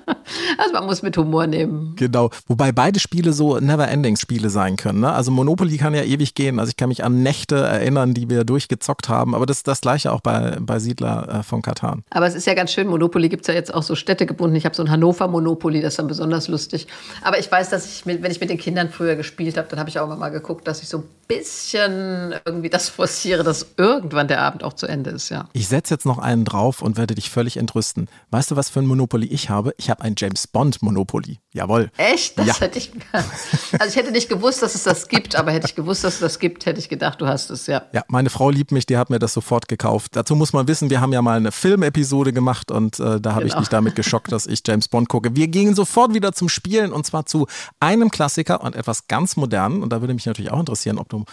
also 0.58 0.72
man 0.72 0.86
muss 0.86 1.02
mit 1.02 1.16
Humor 1.16 1.46
nehmen. 1.46 1.94
Genau, 1.96 2.30
wobei 2.46 2.72
beide 2.72 3.00
Spiele 3.00 3.32
so 3.32 3.58
Never-Ending-Spiele 3.58 4.50
sein 4.50 4.76
können. 4.76 5.00
Ne? 5.00 5.12
Also 5.12 5.30
Monopoly 5.30 5.76
kann 5.76 5.94
ja 5.94 6.02
ewig 6.02 6.34
gehen. 6.34 6.58
Also 6.58 6.70
ich 6.70 6.76
kann 6.76 6.88
mich 6.88 7.04
an 7.04 7.22
Nächte 7.22 7.56
erinnern, 7.56 8.14
die 8.14 8.28
wir 8.28 8.44
durchgezockt 8.44 9.08
haben. 9.08 9.34
Aber 9.34 9.46
das 9.46 9.58
ist 9.58 9.68
das 9.68 9.80
gleiche 9.80 10.12
auch 10.12 10.20
bei, 10.20 10.56
bei 10.60 10.78
Siedler 10.78 11.40
äh, 11.40 11.42
von 11.42 11.62
Katan. 11.62 12.02
Aber 12.10 12.26
es 12.26 12.34
ist 12.34 12.46
ja 12.46 12.54
ganz 12.54 12.72
schön, 12.72 12.86
Monopoly 12.88 13.28
gibt 13.28 13.42
es 13.42 13.48
ja 13.48 13.54
jetzt 13.54 13.72
auch 13.72 13.82
so 13.82 13.94
städtegebunden. 13.94 14.56
Ich 14.56 14.64
habe 14.64 14.74
so 14.74 14.82
ein 14.82 14.90
Hannover 14.90 15.28
Monopoly, 15.28 15.80
das 15.80 15.94
ist 15.94 15.98
dann 15.98 16.08
besonders 16.08 16.48
lustig. 16.48 16.86
Aber 17.22 17.38
ich 17.38 17.50
weiß, 17.50 17.70
dass 17.70 17.86
ich, 17.86 18.06
mit, 18.06 18.22
wenn 18.22 18.30
ich 18.30 18.40
mit 18.40 18.50
den 18.50 18.58
Kindern 18.58 18.90
früher 18.90 19.16
gespielt 19.16 19.35
gespielt 19.36 19.58
habe, 19.58 19.68
dann 19.68 19.78
habe 19.78 19.90
ich 19.90 19.98
auch 19.98 20.08
mal 20.16 20.30
geguckt, 20.30 20.66
dass 20.66 20.82
ich 20.82 20.88
so 20.88 20.98
ein 20.98 21.04
bisschen 21.28 22.34
irgendwie 22.44 22.70
das 22.70 22.88
forciere, 22.88 23.42
dass 23.42 23.66
irgendwann 23.76 24.28
der 24.28 24.40
Abend 24.40 24.64
auch 24.64 24.72
zu 24.72 24.86
Ende 24.86 25.10
ist, 25.10 25.28
ja. 25.28 25.48
Ich 25.52 25.68
setze 25.68 25.94
jetzt 25.94 26.06
noch 26.06 26.18
einen 26.18 26.44
drauf 26.44 26.82
und 26.82 26.96
werde 26.96 27.14
dich 27.14 27.30
völlig 27.30 27.56
entrüsten. 27.56 28.08
Weißt 28.30 28.50
du, 28.50 28.56
was 28.56 28.70
für 28.70 28.80
ein 28.80 28.86
Monopoly 28.86 29.26
ich 29.26 29.50
habe? 29.50 29.74
Ich 29.76 29.90
habe 29.90 30.02
ein 30.02 30.14
James 30.16 30.46
Bond 30.46 30.82
Monopoly. 30.82 31.40
Jawohl. 31.52 31.90
Echt? 31.96 32.38
Das 32.38 32.46
ja. 32.46 32.60
hätte 32.60 32.78
ich. 32.78 32.92
Also 33.78 33.90
ich 33.90 33.96
hätte 33.96 34.12
nicht 34.12 34.28
gewusst, 34.28 34.62
dass 34.62 34.74
es 34.74 34.84
das 34.84 35.08
gibt, 35.08 35.36
aber 35.36 35.50
hätte 35.50 35.66
ich 35.66 35.74
gewusst, 35.74 36.04
dass 36.04 36.14
es 36.14 36.20
das 36.20 36.38
gibt, 36.38 36.66
hätte 36.66 36.78
ich 36.78 36.88
gedacht, 36.88 37.20
du 37.20 37.26
hast 37.26 37.50
es, 37.50 37.66
ja. 37.66 37.82
Ja, 37.92 38.04
meine 38.08 38.30
Frau 38.30 38.50
liebt 38.50 38.72
mich, 38.72 38.86
die 38.86 38.96
hat 38.96 39.10
mir 39.10 39.18
das 39.18 39.32
sofort 39.32 39.68
gekauft. 39.68 40.14
Dazu 40.14 40.34
muss 40.34 40.52
man 40.52 40.68
wissen, 40.68 40.88
wir 40.88 41.00
haben 41.00 41.12
ja 41.12 41.20
mal 41.20 41.36
eine 41.36 41.52
Filmepisode 41.52 42.32
gemacht 42.32 42.70
und 42.70 42.98
äh, 43.00 43.20
da 43.20 43.34
habe 43.34 43.44
genau. 43.44 43.54
ich 43.54 43.54
dich 43.54 43.68
damit 43.68 43.96
geschockt, 43.96 44.32
dass 44.32 44.46
ich 44.46 44.62
James 44.66 44.88
Bond 44.88 45.08
gucke. 45.08 45.34
Wir 45.34 45.48
gingen 45.48 45.74
sofort 45.74 46.14
wieder 46.14 46.32
zum 46.32 46.48
Spielen 46.48 46.92
und 46.92 47.04
zwar 47.06 47.26
zu 47.26 47.46
einem 47.80 48.10
Klassiker 48.10 48.62
und 48.62 48.76
etwas 48.76 49.08
ganz 49.08 49.25
ganz 49.26 49.36
modern, 49.36 49.82
und 49.82 49.92
da 49.92 50.00
würde 50.00 50.14
mich 50.14 50.24
natürlich 50.24 50.52
auch 50.52 50.60
interessieren, 50.60 50.98
ob 50.98 51.08
du 51.08 51.24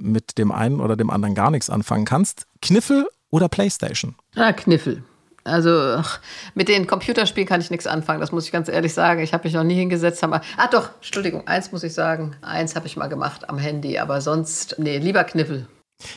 mit 0.00 0.38
dem 0.38 0.52
einen 0.52 0.80
oder 0.80 0.96
dem 0.96 1.10
anderen 1.10 1.34
gar 1.34 1.50
nichts 1.50 1.68
anfangen 1.68 2.06
kannst. 2.06 2.46
Kniffel 2.62 3.06
oder 3.28 3.50
Playstation? 3.50 4.14
Ah, 4.36 4.54
Kniffel. 4.54 5.04
Also 5.44 5.70
ach, 5.98 6.20
mit 6.54 6.68
den 6.68 6.86
Computerspielen 6.86 7.46
kann 7.46 7.60
ich 7.60 7.70
nichts 7.70 7.86
anfangen, 7.86 8.20
das 8.20 8.32
muss 8.32 8.46
ich 8.46 8.52
ganz 8.52 8.70
ehrlich 8.70 8.94
sagen. 8.94 9.20
Ich 9.20 9.34
habe 9.34 9.44
mich 9.44 9.52
noch 9.52 9.64
nie 9.64 9.74
hingesetzt. 9.74 10.22
Haben, 10.22 10.32
ah 10.32 10.68
doch, 10.70 10.94
Entschuldigung, 10.94 11.46
eins 11.46 11.72
muss 11.72 11.82
ich 11.82 11.92
sagen. 11.92 12.36
Eins 12.40 12.74
habe 12.74 12.86
ich 12.86 12.96
mal 12.96 13.08
gemacht 13.08 13.50
am 13.50 13.58
Handy, 13.58 13.98
aber 13.98 14.22
sonst, 14.22 14.76
nee, 14.78 14.96
lieber 14.96 15.24
Kniffel. 15.24 15.66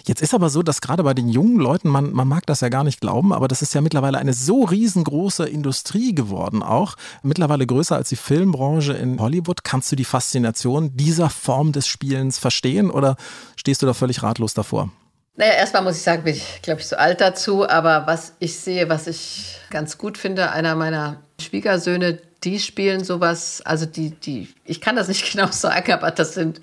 Jetzt 0.05 0.21
ist 0.21 0.33
aber 0.33 0.49
so, 0.49 0.63
dass 0.63 0.81
gerade 0.81 1.03
bei 1.03 1.13
den 1.13 1.29
jungen 1.29 1.57
Leuten, 1.57 1.89
man, 1.89 2.11
man 2.11 2.27
mag 2.27 2.45
das 2.45 2.61
ja 2.61 2.69
gar 2.69 2.83
nicht 2.83 3.01
glauben, 3.01 3.33
aber 3.33 3.47
das 3.47 3.61
ist 3.61 3.73
ja 3.73 3.81
mittlerweile 3.81 4.17
eine 4.17 4.33
so 4.33 4.63
riesengroße 4.63 5.47
Industrie 5.47 6.13
geworden 6.13 6.63
auch. 6.63 6.95
Mittlerweile 7.23 7.65
größer 7.65 7.95
als 7.95 8.09
die 8.09 8.15
Filmbranche 8.15 8.93
in 8.93 9.19
Hollywood. 9.19 9.63
Kannst 9.63 9.91
du 9.91 9.95
die 9.95 10.05
Faszination 10.05 10.95
dieser 10.95 11.29
Form 11.29 11.71
des 11.71 11.87
Spielens 11.87 12.37
verstehen 12.37 12.89
oder 12.89 13.15
stehst 13.55 13.81
du 13.81 13.85
da 13.85 13.93
völlig 13.93 14.23
ratlos 14.23 14.53
davor? 14.53 14.89
Naja, 15.37 15.53
erstmal 15.53 15.83
muss 15.83 15.97
ich 15.97 16.01
sagen, 16.01 16.23
bin 16.23 16.35
ich, 16.35 16.61
glaube 16.61 16.79
ich, 16.79 16.87
zu 16.87 16.97
alt 16.97 17.19
dazu. 17.19 17.67
Aber 17.67 18.07
was 18.07 18.33
ich 18.39 18.57
sehe, 18.57 18.87
was 18.87 19.07
ich 19.07 19.57
ganz 19.69 19.97
gut 19.97 20.17
finde, 20.17 20.51
einer 20.51 20.75
meiner 20.75 21.21
Schwiegersöhne, 21.41 22.19
die 22.43 22.59
spielen 22.59 23.03
sowas, 23.03 23.61
also 23.65 23.85
die, 23.85 24.11
die, 24.11 24.47
ich 24.63 24.79
kann 24.79 24.95
das 24.95 25.07
nicht 25.07 25.31
genau 25.31 25.51
sagen, 25.51 25.91
aber 25.91 26.11
das 26.11 26.33
sind 26.33 26.61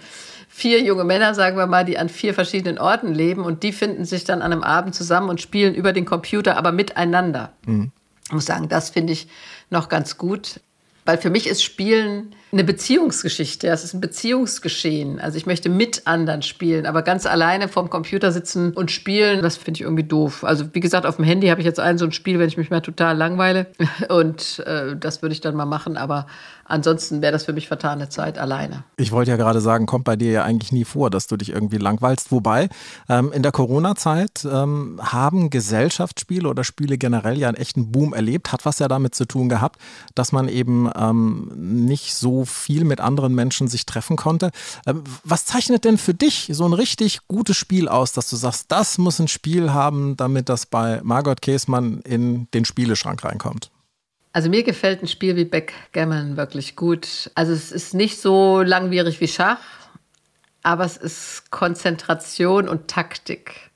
vier 0.55 0.83
junge 0.83 1.05
Männer, 1.05 1.35
sagen 1.35 1.57
wir 1.57 1.67
mal, 1.67 1.85
die 1.85 1.97
an 1.97 2.11
vier 2.11 2.35
verschiedenen 2.35 2.79
Orten 2.79 3.15
leben 3.15 3.43
und 3.43 3.63
die 3.63 3.73
finden 3.73 4.05
sich 4.05 4.25
dann 4.25 4.43
an 4.43 4.53
einem 4.53 4.63
Abend 4.63 4.95
zusammen 4.95 5.31
und 5.31 5.41
spielen 5.41 5.75
über 5.75 5.95
den 5.95 6.05
Computer, 6.05 6.59
aber 6.59 6.73
miteinander. 6.73 7.53
Mhm. 7.65 7.91
Ich 8.27 8.33
muss 8.33 8.45
sagen, 8.45 8.69
das 8.69 8.91
finde 8.91 9.15
ich 9.15 9.29
noch 9.71 9.89
ganz 9.89 10.19
gut. 10.19 10.61
Weil 11.05 11.19
für 11.19 11.31
mich 11.31 11.49
ist 11.49 11.65
Spielen 11.65 12.33
eine 12.53 12.63
Beziehungsgeschichte. 12.63 13.67
Es 13.67 13.83
ist 13.83 13.93
ein 13.93 14.01
Beziehungsgeschehen. 14.01 15.19
Also 15.19 15.37
ich 15.37 15.47
möchte 15.47 15.69
mit 15.69 16.07
anderen 16.07 16.43
spielen, 16.43 16.87
aber 16.87 17.03
ganz 17.03 17.27
alleine 17.27 17.67
vorm 17.67 17.91
Computer 17.91 18.31
sitzen 18.31 18.73
und 18.73 18.93
spielen, 18.93 19.43
das 19.43 19.57
finde 19.57 19.79
ich 19.79 19.83
irgendwie 19.83 20.05
doof. 20.05 20.45
Also 20.45 20.67
wie 20.75 20.81
gesagt, 20.81 21.05
auf 21.05 21.17
dem 21.17 21.25
Handy 21.25 21.49
habe 21.49 21.61
ich 21.61 21.67
jetzt 21.67 21.81
ein 21.81 21.99
so 21.99 22.05
ein 22.05 22.13
Spiel, 22.13 22.39
wenn 22.39 22.47
ich 22.47 22.57
mich 22.57 22.71
mal 22.71 22.83
total 22.83 23.17
langweile. 23.17 23.67
Und 24.11 24.61
äh, 24.61 24.95
das 24.97 25.23
würde 25.23 25.33
ich 25.33 25.41
dann 25.41 25.57
mal 25.57 25.67
machen. 25.67 25.97
Aber 25.97 26.27
Ansonsten 26.73 27.21
wäre 27.21 27.33
das 27.33 27.45
für 27.45 27.53
mich 27.53 27.69
vertane 27.69 28.09
Zeit 28.09 28.39
alleine. 28.39 28.85
Ich 28.97 29.13
wollte 29.13 29.31
ja 29.31 29.37
gerade 29.37 29.61
sagen, 29.61 29.85
kommt 29.85 30.05
bei 30.05 30.17
dir 30.17 30.31
ja 30.33 30.45
eigentlich 30.45 30.73
nie 30.73 30.87
vor, 30.87 31.11
dass 31.11 31.27
du 31.27 31.37
dich 31.37 31.51
irgendwie 31.51 31.77
langweilst. 31.77 32.33
Wobei 32.33 32.71
ähm, 33.11 33.31
in 33.31 33.43
der 33.43 33.53
Corona-Zeit 33.53 34.49
ähm, 34.51 34.99
haben 35.03 35.51
Gesellschaftsspiele 35.51 36.49
oder 36.49 36.65
Spiele 36.65 36.97
generell 36.97 37.37
ja 37.39 37.49
einen 37.49 37.59
echten 37.59 37.93
Boom 37.93 38.15
erlebt. 38.15 38.53
Hat 38.53 38.65
was 38.65 38.79
ja 38.79 38.89
damit 38.89 39.15
zu 39.15 39.27
tun 39.27 39.51
gehabt, 39.51 39.79
dass 40.15 40.33
man 40.33 40.49
eben 40.49 40.91
ähm, 40.97 41.53
nicht 41.55 42.15
so 42.15 42.47
viel 42.47 42.85
mit 42.85 43.03
anderen 43.03 43.35
Menschen 43.35 43.69
sich 43.69 43.85
treffen 43.85 44.17
konnte. 44.17 44.51
Ähm, 44.87 45.05
was 45.25 45.45
zeichnet 45.45 45.85
denn 45.85 45.99
für 45.99 46.15
dich 46.15 46.49
so 46.55 46.65
ein 46.65 46.73
richtig 46.73 47.29
gutes 47.29 47.59
Spiel 47.59 47.87
aus, 47.87 48.13
dass 48.15 48.31
du 48.31 48.37
sagst, 48.37 48.73
das 48.73 48.97
muss 48.97 49.19
ein 49.19 49.29
Spiel 49.29 49.75
haben, 49.75 50.17
damit 50.17 50.49
das 50.49 50.65
bei 50.65 51.03
Margot 51.03 51.43
Käßmann 51.43 52.01
in 52.01 52.49
den 52.55 52.65
Spieleschrank 52.65 53.23
reinkommt? 53.23 53.72
Also 54.33 54.49
mir 54.49 54.63
gefällt 54.63 55.03
ein 55.03 55.09
Spiel 55.09 55.37
wie 55.37 55.45
Backgammon 55.45 56.37
wirklich 56.37 56.75
gut. 56.75 57.31
Also 57.35 57.53
es 57.53 57.71
ist 57.71 57.93
nicht 57.93 58.21
so 58.21 58.63
langwierig 58.63 59.21
wie 59.21 59.29
Schach, 59.29 59.61
aber 60.63 60.85
es 60.85 60.97
ist 60.97 61.51
Konzentration 61.51 62.69
und 62.69 62.89
Taktik 62.89 63.72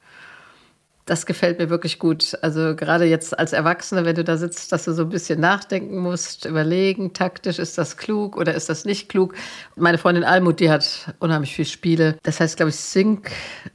das 1.07 1.25
gefällt 1.25 1.61
mir 1.61 1.71
wirklich 1.71 2.01
gut. 2.01 2.37
Also 2.43 2.75
gerade 2.75 3.05
jetzt 3.05 3.39
als 3.39 3.53
Erwachsener, 3.53 4.05
wenn 4.05 4.17
du 4.17 4.25
da 4.25 4.37
sitzt, 4.37 4.73
dass 4.73 4.85
du 4.85 4.93
so 4.93 5.03
ein 5.03 5.09
bisschen 5.09 5.39
nachdenken 5.39 5.99
musst, 5.99 6.45
überlegen, 6.45 7.13
taktisch, 7.13 7.61
ist 7.61 7.79
das 7.79 7.97
klug 7.97 8.37
oder 8.37 8.55
ist 8.55 8.69
das 8.69 8.85
nicht 8.85 9.09
klug? 9.09 9.35
Meine 9.77 9.99
Freundin 9.99 10.25
Almut, 10.25 10.59
die 10.59 10.69
hat 10.69 11.15
unheimlich 11.21 11.55
viele 11.55 11.69
Spiele. 11.69 12.19
Das 12.25 12.41
heißt, 12.41 12.57
glaube 12.57 12.71
ich, 12.71 12.77
Sync, 12.77 13.31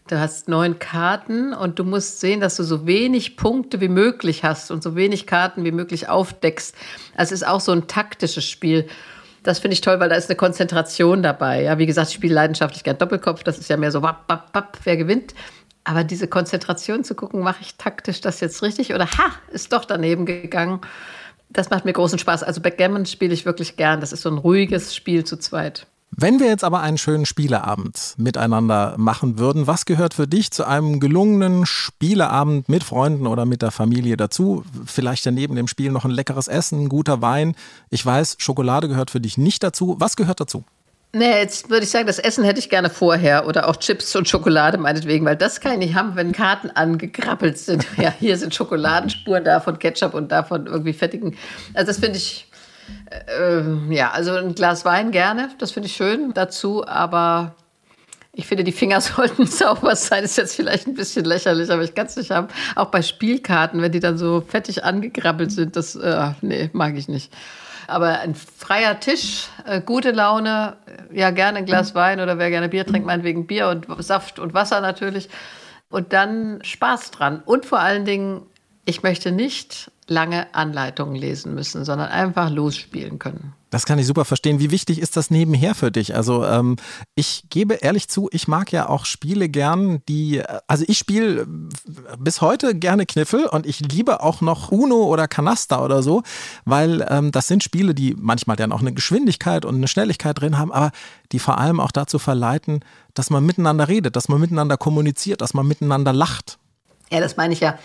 du 0.10 0.20
hast 0.20 0.50
neun 0.50 0.78
Karten 0.78 1.54
und 1.54 1.80
du 1.80 1.86
musst 1.86 2.20
sehen, 2.20 2.42
dass 2.42 2.58
du 2.58 2.64
so 2.64 2.86
wenig 2.86 3.38
Punkte 3.38 3.80
wie 3.80 3.88
möglich 3.88 4.44
hast 4.44 4.70
und 4.70 4.84
so 4.84 4.98
wenig 4.98 5.26
Karten 5.26 5.64
wie 5.64 5.72
möglich 5.72 6.10
aufdeckst. 6.10 6.76
Also 7.16 7.34
es 7.34 7.44
ist 7.44 7.48
auch 7.48 7.62
so 7.62 7.72
ein 7.72 7.88
taktisches 7.88 8.44
Spiel. 8.44 8.88
Das 9.44 9.58
finde 9.58 9.74
ich 9.74 9.82
toll, 9.82 10.00
weil 10.00 10.10
da 10.10 10.16
ist 10.16 10.30
eine 10.30 10.36
Konzentration 10.36 11.24
dabei. 11.24 11.64
Ja, 11.64 11.78
wie 11.80 11.88
gesagt, 11.88 12.10
ich 12.10 12.14
spiele 12.14 12.36
leidenschaftlich 12.36 12.84
gern 12.84 12.98
Doppelkopf. 12.98 13.44
Das 13.44 13.58
ist 13.58 13.70
ja 13.70 13.78
mehr 13.78 13.92
so, 13.92 14.04
wapp, 14.04 14.26
wapp, 14.28 14.50
wapp, 14.54 14.78
wer 14.84 14.98
gewinnt. 14.98 15.34
Aber 15.84 16.04
diese 16.04 16.28
Konzentration 16.28 17.04
zu 17.04 17.16
gucken, 17.16 17.42
mache 17.42 17.62
ich 17.62 17.76
taktisch 17.76 18.22
das 18.22 18.40
jetzt 18.40 18.62
richtig 18.62 18.94
oder 18.94 19.06
ha, 19.06 19.32
ist 19.52 19.74
doch 19.74 19.86
daneben 19.86 20.26
gegangen. 20.26 20.82
Das 21.50 21.70
macht 21.70 21.86
mir 21.86 21.94
großen 21.94 22.20
Spaß. 22.20 22.44
Also 22.44 22.62
Backgammon 22.62 23.06
spiele 23.06 23.34
ich 23.34 23.46
wirklich 23.46 23.76
gern. 23.76 24.00
Das 24.00 24.14
ist 24.14 24.22
so 24.22 24.30
ein 24.30 24.38
ruhiges 24.38 24.96
Spiel 24.96 25.24
zu 25.24 25.38
zweit. 25.38 25.88
Wenn 26.14 26.42
wir 26.42 26.48
jetzt 26.48 26.66
aber 26.66 26.82
einen 26.82 26.98
schönen 26.98 27.26
Spieleabend 27.26 28.16
miteinander 28.18 28.96
machen 28.98 29.40
würden, 29.40 29.66
was 29.66 29.86
gehört 29.86 30.14
für 30.14 30.28
dich 30.28 30.52
zu 30.52 30.66
einem 30.66 31.00
gelungenen 31.00 31.66
Spieleabend 31.66 32.68
mit 32.68 32.84
Freunden 32.84 33.28
oder 33.28 33.46
mit 33.46 33.62
der 33.62 33.72
Familie 33.72 34.18
dazu? 34.18 34.66
Vielleicht 34.86 35.26
daneben 35.26 35.56
dem 35.56 35.68
Spiel 35.68 35.90
noch 35.90 36.04
ein 36.04 36.12
leckeres 36.12 36.50
Essen, 36.50 36.84
ein 36.84 36.90
guter 36.90 37.22
Wein. 37.22 37.56
Ich 37.90 38.06
weiß, 38.06 38.36
Schokolade 38.40 38.90
gehört 38.90 39.10
für 39.10 39.22
dich 39.22 39.38
nicht 39.38 39.64
dazu. 39.64 39.96
Was 40.00 40.18
gehört 40.18 40.42
dazu? 40.42 40.66
Nee, 41.14 41.40
jetzt 41.40 41.70
würde 41.70 41.84
ich 41.84 41.90
sagen, 41.90 42.08
das 42.08 42.20
Essen 42.20 42.46
hätte 42.46 42.60
ich 42.60 42.70
gerne 42.70 42.90
vorher 42.90 43.46
oder 43.46 43.68
auch 43.68 43.76
Chips 43.76 44.16
und 44.16 44.30
Schokolade 44.30 44.78
meinetwegen, 44.78 45.26
weil 45.26 45.36
das 45.36 45.60
kann 45.60 45.74
ich 45.74 45.78
nicht 45.80 45.96
haben, 45.96 46.16
wenn 46.16 46.32
Karten 46.32 46.70
angekrabbelt 46.72 47.58
sind. 47.58 47.86
Ja, 47.98 48.14
hier 48.18 48.38
sind 48.38 48.56
Schokoladenspuren 48.56 49.44
da 49.44 49.60
von 49.60 49.78
Ketchup 49.78 50.14
und 50.14 50.32
davon 50.32 50.68
irgendwie 50.68 50.94
fettigen. 50.94 51.36
Also 51.74 51.88
das 51.88 52.00
finde 52.00 52.18
ich, 52.18 52.48
äh, 53.28 53.94
ja, 53.94 54.12
also 54.12 54.34
ein 54.36 54.56
Glas 54.56 54.86
Wein 54.86 55.12
gerne, 55.12 55.50
das 55.58 55.72
finde 55.72 55.88
ich 55.88 55.96
schön 55.96 56.34
dazu, 56.34 56.88
aber 56.88 57.56
Ich 58.34 58.48
finde, 58.48 58.64
die 58.64 58.72
Finger 58.72 59.02
sollten 59.02 59.46
sauber 59.46 59.96
sein. 59.96 60.24
Ist 60.24 60.38
jetzt 60.38 60.56
vielleicht 60.56 60.88
ein 60.88 60.94
bisschen 60.94 61.26
lächerlich, 61.26 61.70
aber 61.70 61.84
ich 61.84 61.94
kann 61.94 62.08
es 62.08 62.16
nicht 62.16 62.32
haben. 62.32 62.48
Auch 62.76 62.88
bei 62.88 63.02
Spielkarten, 63.02 63.82
wenn 63.82 63.92
die 63.92 64.00
dann 64.00 64.18
so 64.18 64.42
fettig 64.48 64.84
angekrabbelt 64.86 65.52
sind, 65.52 65.76
das, 65.76 65.96
äh, 65.96 66.32
nee, 66.42 66.70
mag 66.74 66.96
ich 66.96 67.08
nicht. 67.10 67.34
Aber 67.88 68.20
ein 68.22 68.36
freier 68.36 69.00
Tisch, 69.02 69.48
äh, 69.66 69.82
gute 69.82 70.12
Laune, 70.12 70.78
ja, 71.14 71.32
gerne 71.32 71.60
ein 71.60 71.66
Glas 71.66 71.96
Wein 71.96 72.20
oder 72.20 72.38
wer 72.38 72.50
gerne 72.50 72.70
Bier 72.70 72.86
trinkt, 72.86 73.06
meinetwegen 73.06 73.48
Bier 73.48 73.70
und 73.70 73.88
Saft 74.04 74.40
und 74.40 74.54
Wasser 74.54 74.82
natürlich. 74.82 75.30
Und 75.90 76.14
dann 76.14 76.60
Spaß 76.64 77.12
dran. 77.12 77.42
Und 77.46 77.66
vor 77.66 77.80
allen 77.80 78.06
Dingen, 78.06 78.44
ich 78.86 79.04
möchte 79.04 79.32
nicht 79.32 79.92
lange 80.08 80.54
Anleitungen 80.54 81.16
lesen 81.16 81.54
müssen, 81.54 81.86
sondern 81.86 82.10
einfach 82.10 82.50
losspielen 82.50 83.20
können. 83.20 83.54
Das 83.72 83.86
kann 83.86 83.98
ich 83.98 84.06
super 84.06 84.26
verstehen. 84.26 84.60
Wie 84.60 84.70
wichtig 84.70 85.00
ist 85.00 85.16
das 85.16 85.32
nebenher 85.32 85.76
für 85.76 85.92
dich? 85.92 86.14
Also 86.14 86.46
ähm, 86.46 86.76
ich 87.16 87.46
gebe 87.50 87.76
ehrlich 87.76 88.10
zu, 88.10 88.28
ich 88.34 88.50
mag 88.50 88.72
ja 88.74 88.90
auch 88.90 89.06
Spiele 89.06 89.48
gern, 89.48 90.04
die, 90.10 90.44
also 90.68 90.84
ich 90.88 90.98
spiele 90.98 91.48
bis 92.20 92.42
heute 92.42 92.76
gerne 92.76 93.06
Kniffel 93.06 93.46
und 93.46 93.66
ich 93.66 93.80
liebe 93.80 94.22
auch 94.22 94.42
noch 94.42 94.72
Uno 94.72 95.06
oder 95.06 95.30
Canaster 95.30 95.84
oder 95.86 96.04
so, 96.04 96.22
weil 96.66 97.08
ähm, 97.10 97.32
das 97.32 97.48
sind 97.48 97.64
Spiele, 97.64 97.96
die 97.96 98.14
manchmal 98.20 98.58
dann 98.58 98.74
auch 98.74 98.82
eine 98.82 98.94
Geschwindigkeit 98.94 99.64
und 99.64 99.76
eine 99.76 99.88
Schnelligkeit 99.88 100.40
drin 100.42 100.58
haben, 100.58 100.74
aber 100.74 100.92
die 101.32 101.40
vor 101.40 101.58
allem 101.58 101.80
auch 101.80 101.92
dazu 101.92 102.20
verleiten, 102.20 102.84
dass 103.14 103.30
man 103.30 103.46
miteinander 103.46 103.88
redet, 103.88 104.18
dass 104.18 104.28
man 104.28 104.42
miteinander 104.42 104.76
kommuniziert, 104.76 105.40
dass 105.40 105.54
man 105.54 105.66
miteinander 105.66 106.12
lacht. 106.12 106.60
Ja, 107.10 107.22
das 107.22 107.38
meine 107.38 107.54
ich 107.54 107.62
ja 107.62 107.80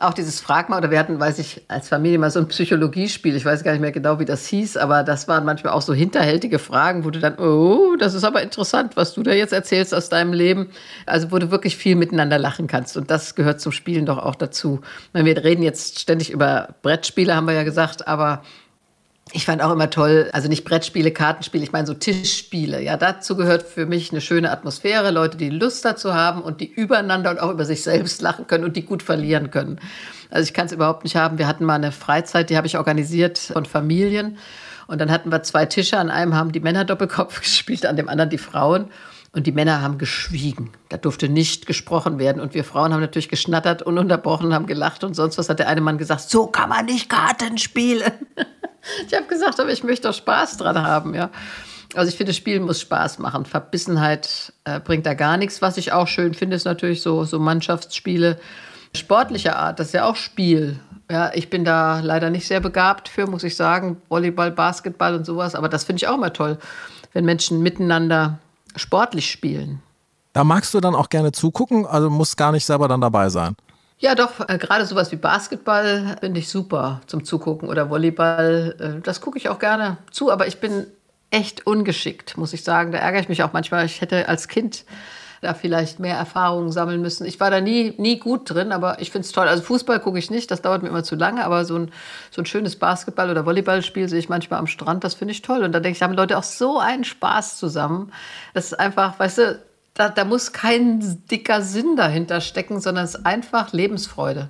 auch 0.00 0.14
dieses 0.14 0.40
Fragma, 0.40 0.78
oder 0.78 0.90
wir 0.90 0.98
hatten, 0.98 1.20
weiß 1.20 1.38
ich, 1.38 1.62
als 1.68 1.88
Familie 1.88 2.18
mal 2.18 2.30
so 2.30 2.40
ein 2.40 2.48
Psychologiespiel, 2.48 3.36
ich 3.36 3.44
weiß 3.44 3.64
gar 3.64 3.72
nicht 3.72 3.80
mehr 3.80 3.92
genau, 3.92 4.18
wie 4.18 4.24
das 4.24 4.46
hieß, 4.46 4.76
aber 4.76 5.02
das 5.02 5.28
waren 5.28 5.44
manchmal 5.44 5.72
auch 5.72 5.82
so 5.82 5.94
hinterhältige 5.94 6.58
Fragen, 6.58 7.04
wo 7.04 7.10
du 7.10 7.20
dann, 7.20 7.38
oh, 7.38 7.96
das 7.98 8.14
ist 8.14 8.24
aber 8.24 8.42
interessant, 8.42 8.96
was 8.96 9.14
du 9.14 9.22
da 9.22 9.32
jetzt 9.32 9.52
erzählst 9.52 9.94
aus 9.94 10.08
deinem 10.08 10.32
Leben. 10.32 10.70
Also 11.06 11.30
wo 11.32 11.38
du 11.38 11.50
wirklich 11.50 11.76
viel 11.76 11.96
miteinander 11.96 12.38
lachen 12.38 12.66
kannst. 12.66 12.96
Und 12.96 13.10
das 13.10 13.34
gehört 13.34 13.60
zum 13.60 13.72
Spielen 13.72 14.06
doch 14.06 14.18
auch 14.18 14.34
dazu. 14.34 14.80
Wir 15.12 15.44
reden 15.44 15.62
jetzt 15.62 15.98
ständig 15.98 16.30
über 16.30 16.74
Brettspiele, 16.82 17.34
haben 17.34 17.46
wir 17.46 17.54
ja 17.54 17.64
gesagt, 17.64 18.08
aber 18.08 18.42
ich 19.32 19.44
fand 19.44 19.62
auch 19.62 19.70
immer 19.70 19.90
toll, 19.90 20.28
also 20.32 20.48
nicht 20.48 20.64
Brettspiele, 20.64 21.12
Kartenspiele, 21.12 21.62
ich 21.62 21.72
meine 21.72 21.86
so 21.86 21.94
Tischspiele. 21.94 22.82
Ja, 22.82 22.96
dazu 22.96 23.36
gehört 23.36 23.62
für 23.62 23.86
mich 23.86 24.10
eine 24.10 24.20
schöne 24.20 24.50
Atmosphäre, 24.50 25.10
Leute, 25.10 25.36
die 25.36 25.50
Lust 25.50 25.84
dazu 25.84 26.14
haben 26.14 26.42
und 26.42 26.60
die 26.60 26.70
übereinander 26.70 27.30
und 27.30 27.40
auch 27.40 27.50
über 27.50 27.64
sich 27.64 27.82
selbst 27.82 28.22
lachen 28.22 28.46
können 28.46 28.64
und 28.64 28.76
die 28.76 28.84
gut 28.84 29.02
verlieren 29.02 29.50
können. 29.50 29.78
Also 30.30 30.44
ich 30.44 30.54
kann 30.54 30.66
es 30.66 30.72
überhaupt 30.72 31.04
nicht 31.04 31.16
haben. 31.16 31.38
Wir 31.38 31.46
hatten 31.46 31.64
mal 31.64 31.74
eine 31.74 31.92
Freizeit, 31.92 32.50
die 32.50 32.56
habe 32.56 32.66
ich 32.66 32.76
organisiert 32.76 33.38
von 33.38 33.66
Familien. 33.66 34.38
Und 34.86 35.00
dann 35.00 35.10
hatten 35.10 35.30
wir 35.30 35.42
zwei 35.44 35.66
Tische. 35.66 35.98
An 35.98 36.10
einem 36.10 36.34
haben 36.34 36.50
die 36.50 36.60
Männer 36.60 36.84
Doppelkopf 36.84 37.40
gespielt, 37.42 37.86
an 37.86 37.96
dem 37.96 38.08
anderen 38.08 38.30
die 38.30 38.38
Frauen. 38.38 38.90
Und 39.32 39.46
die 39.46 39.52
Männer 39.52 39.80
haben 39.80 39.98
geschwiegen. 39.98 40.70
Da 40.88 40.96
durfte 40.96 41.28
nicht 41.28 41.66
gesprochen 41.66 42.18
werden. 42.18 42.42
Und 42.42 42.54
wir 42.54 42.64
Frauen 42.64 42.92
haben 42.92 43.00
natürlich 43.00 43.28
geschnattert, 43.28 43.82
ununterbrochen, 43.82 44.52
haben 44.52 44.66
gelacht 44.66 45.04
und 45.04 45.14
sonst 45.14 45.38
was 45.38 45.48
hat 45.48 45.60
der 45.60 45.68
eine 45.68 45.80
Mann 45.80 45.98
gesagt, 45.98 46.22
so 46.22 46.48
kann 46.48 46.68
man 46.68 46.86
nicht 46.86 47.08
Karten 47.08 47.56
spielen. 47.56 48.10
Ich 49.06 49.14
habe 49.14 49.26
gesagt, 49.26 49.60
aber 49.60 49.70
ich 49.70 49.84
möchte 49.84 50.08
doch 50.08 50.14
Spaß 50.14 50.56
dran 50.56 50.82
haben, 50.82 51.14
ja. 51.14 51.30
Also 51.94 52.08
ich 52.08 52.16
finde, 52.16 52.32
Spielen 52.32 52.62
muss 52.62 52.80
Spaß 52.80 53.18
machen. 53.18 53.44
Verbissenheit 53.44 54.52
äh, 54.64 54.78
bringt 54.78 55.06
da 55.06 55.14
gar 55.14 55.36
nichts. 55.36 55.60
Was 55.60 55.76
ich 55.76 55.92
auch 55.92 56.06
schön 56.06 56.34
finde, 56.34 56.56
ist 56.56 56.64
natürlich 56.64 57.02
so, 57.02 57.24
so 57.24 57.38
Mannschaftsspiele 57.40 58.38
sportlicher 58.94 59.56
Art. 59.56 59.80
Das 59.80 59.88
ist 59.88 59.92
ja 59.94 60.04
auch 60.04 60.16
Spiel. 60.16 60.78
Ja, 61.10 61.32
ich 61.34 61.50
bin 61.50 61.64
da 61.64 62.00
leider 62.00 62.30
nicht 62.30 62.46
sehr 62.46 62.60
begabt 62.60 63.08
für, 63.08 63.26
muss 63.26 63.42
ich 63.42 63.56
sagen. 63.56 64.00
Volleyball, 64.08 64.52
Basketball 64.52 65.14
und 65.16 65.26
sowas. 65.26 65.56
Aber 65.56 65.68
das 65.68 65.84
finde 65.84 65.98
ich 65.98 66.08
auch 66.08 66.14
immer 66.14 66.32
toll, 66.32 66.58
wenn 67.12 67.24
Menschen 67.24 67.60
miteinander 67.60 68.38
sportlich 68.76 69.28
spielen. 69.30 69.82
Da 70.32 70.44
magst 70.44 70.72
du 70.74 70.80
dann 70.80 70.94
auch 70.94 71.08
gerne 71.08 71.32
zugucken, 71.32 71.86
also 71.86 72.08
musst 72.08 72.36
gar 72.36 72.52
nicht 72.52 72.64
selber 72.64 72.86
dann 72.86 73.00
dabei 73.00 73.28
sein. 73.30 73.56
Ja, 74.02 74.14
doch, 74.14 74.48
äh, 74.48 74.56
gerade 74.56 74.86
sowas 74.86 75.12
wie 75.12 75.16
Basketball 75.16 76.16
finde 76.20 76.40
ich 76.40 76.48
super 76.48 77.02
zum 77.06 77.22
Zugucken 77.22 77.68
oder 77.68 77.90
Volleyball. 77.90 78.74
Äh, 78.80 79.00
das 79.02 79.20
gucke 79.20 79.36
ich 79.36 79.50
auch 79.50 79.58
gerne 79.58 79.98
zu, 80.10 80.32
aber 80.32 80.46
ich 80.46 80.58
bin 80.58 80.86
echt 81.30 81.66
ungeschickt, 81.66 82.38
muss 82.38 82.54
ich 82.54 82.64
sagen. 82.64 82.92
Da 82.92 82.98
ärgere 82.98 83.20
ich 83.20 83.28
mich 83.28 83.42
auch 83.42 83.52
manchmal. 83.52 83.84
Ich 83.84 84.00
hätte 84.00 84.26
als 84.26 84.48
Kind 84.48 84.86
da 85.42 85.52
vielleicht 85.52 86.00
mehr 86.00 86.16
Erfahrungen 86.16 86.72
sammeln 86.72 87.02
müssen. 87.02 87.26
Ich 87.26 87.40
war 87.40 87.50
da 87.50 87.60
nie, 87.60 87.94
nie 87.98 88.18
gut 88.18 88.48
drin, 88.48 88.72
aber 88.72 89.00
ich 89.02 89.10
finde 89.10 89.26
es 89.26 89.32
toll. 89.32 89.48
Also 89.48 89.62
Fußball 89.64 90.00
gucke 90.00 90.18
ich 90.18 90.30
nicht, 90.30 90.50
das 90.50 90.62
dauert 90.62 90.82
mir 90.82 90.88
immer 90.88 91.04
zu 91.04 91.14
lange, 91.14 91.44
aber 91.44 91.66
so 91.66 91.76
ein, 91.76 91.92
so 92.30 92.40
ein 92.40 92.46
schönes 92.46 92.76
Basketball- 92.76 93.30
oder 93.30 93.44
Volleyballspiel 93.44 94.08
sehe 94.08 94.18
ich 94.18 94.28
manchmal 94.30 94.60
am 94.60 94.66
Strand, 94.66 95.04
das 95.04 95.14
finde 95.14 95.32
ich 95.32 95.42
toll. 95.42 95.62
Und 95.62 95.72
da 95.72 95.80
denke 95.80 95.94
ich, 95.94 95.98
da 95.98 96.06
haben 96.06 96.14
Leute 96.14 96.38
auch 96.38 96.42
so 96.42 96.78
einen 96.78 97.04
Spaß 97.04 97.58
zusammen. 97.58 98.12
Das 98.54 98.66
ist 98.66 98.80
einfach, 98.80 99.18
weißt 99.18 99.38
du, 99.38 99.62
da, 100.00 100.08
da 100.08 100.24
muss 100.24 100.52
kein 100.52 101.22
dicker 101.30 101.60
Sinn 101.60 101.94
dahinter 101.94 102.40
stecken, 102.40 102.80
sondern 102.80 103.04
es 103.04 103.16
ist 103.16 103.26
einfach 103.26 103.72
Lebensfreude. 103.72 104.48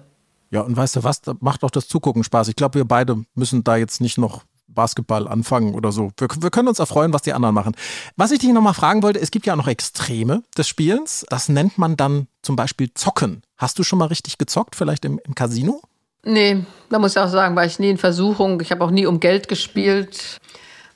Ja, 0.50 0.60
und 0.60 0.76
weißt 0.76 0.96
du 0.96 1.04
was, 1.04 1.20
da 1.22 1.34
macht 1.40 1.64
auch 1.64 1.70
das 1.70 1.88
Zugucken 1.88 2.22
Spaß. 2.22 2.48
Ich 2.48 2.56
glaube, 2.56 2.78
wir 2.78 2.84
beide 2.84 3.24
müssen 3.34 3.64
da 3.64 3.76
jetzt 3.76 4.00
nicht 4.00 4.16
noch 4.16 4.44
Basketball 4.68 5.26
anfangen 5.26 5.74
oder 5.74 5.90
so. 5.90 6.12
Wir, 6.16 6.28
wir, 6.40 6.50
können 6.50 6.68
uns 6.68 6.78
erfreuen, 6.78 7.12
was 7.12 7.22
die 7.22 7.32
anderen 7.32 7.54
machen. 7.54 7.74
Was 8.16 8.30
ich 8.30 8.38
dich 8.38 8.52
nochmal 8.52 8.74
fragen 8.74 9.02
wollte, 9.02 9.20
es 9.20 9.32
gibt 9.32 9.46
ja 9.46 9.54
auch 9.54 9.58
noch 9.58 9.66
Extreme 9.66 10.44
des 10.56 10.68
Spielens. 10.68 11.26
Das 11.28 11.48
nennt 11.48 11.78
man 11.78 11.96
dann 11.96 12.28
zum 12.42 12.54
Beispiel 12.54 12.94
Zocken. 12.94 13.42
Hast 13.56 13.78
du 13.78 13.82
schon 13.82 13.98
mal 13.98 14.06
richtig 14.06 14.38
gezockt, 14.38 14.76
vielleicht 14.76 15.04
im, 15.04 15.20
im 15.24 15.34
Casino? 15.34 15.82
Nee, 16.24 16.64
da 16.90 17.00
muss 17.00 17.12
ich 17.12 17.18
auch 17.18 17.28
sagen, 17.28 17.56
war 17.56 17.64
ich 17.64 17.80
nie 17.80 17.90
in 17.90 17.98
Versuchung. 17.98 18.60
Ich 18.60 18.70
habe 18.70 18.84
auch 18.84 18.90
nie 18.92 19.06
um 19.06 19.18
Geld 19.18 19.48
gespielt 19.48 20.40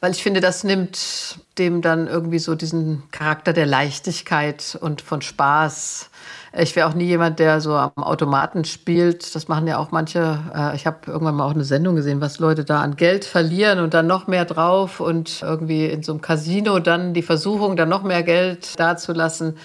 weil 0.05 0.13
ich 0.13 0.23
finde, 0.23 0.43
das 0.43 0.65
nimmt 0.65 1.39
dem 1.57 1.81
dann 1.81 2.09
irgendwie 2.09 2.39
so 2.39 2.55
diesen 2.55 3.05
Charakter 3.11 3.55
der 3.55 3.65
Leichtigkeit 3.65 4.77
und 4.79 5.01
von 5.01 5.23
Spaß. 5.23 6.11
Ich 6.59 6.77
wäre 6.77 6.87
auch 6.87 6.93
nie 6.93 7.07
jemand, 7.07 7.39
der 7.39 7.63
so 7.63 7.75
am 7.75 7.91
Automaten 7.97 8.67
spielt. 8.67 9.35
Das 9.35 9.49
machen 9.49 9.67
ja 9.67 9.79
auch 9.79 9.93
manche. 9.93 10.41
Äh, 10.55 10.77
ich 10.77 10.87
habe 10.87 10.99
irgendwann 11.07 11.37
mal 11.37 11.47
auch 11.47 11.55
eine 11.55 11.65
Sendung 11.65 11.97
gesehen, 11.97 12.21
was 12.21 12.39
Leute 12.39 12.67
da 12.67 12.83
an 12.83 12.97
Geld 12.97 13.25
verlieren 13.25 13.79
und 13.79 13.95
dann 13.95 14.07
noch 14.07 14.27
mehr 14.27 14.45
drauf 14.45 15.01
und 15.01 15.41
irgendwie 15.41 15.87
in 15.87 16.03
so 16.03 16.13
einem 16.13 16.21
Casino 16.21 16.81
dann 16.81 17.15
die 17.15 17.23
Versuchung, 17.23 17.75
dann 17.75 17.89
noch 17.89 18.03
mehr 18.03 18.23
Geld 18.23 18.79
dazulassen. 18.79 19.57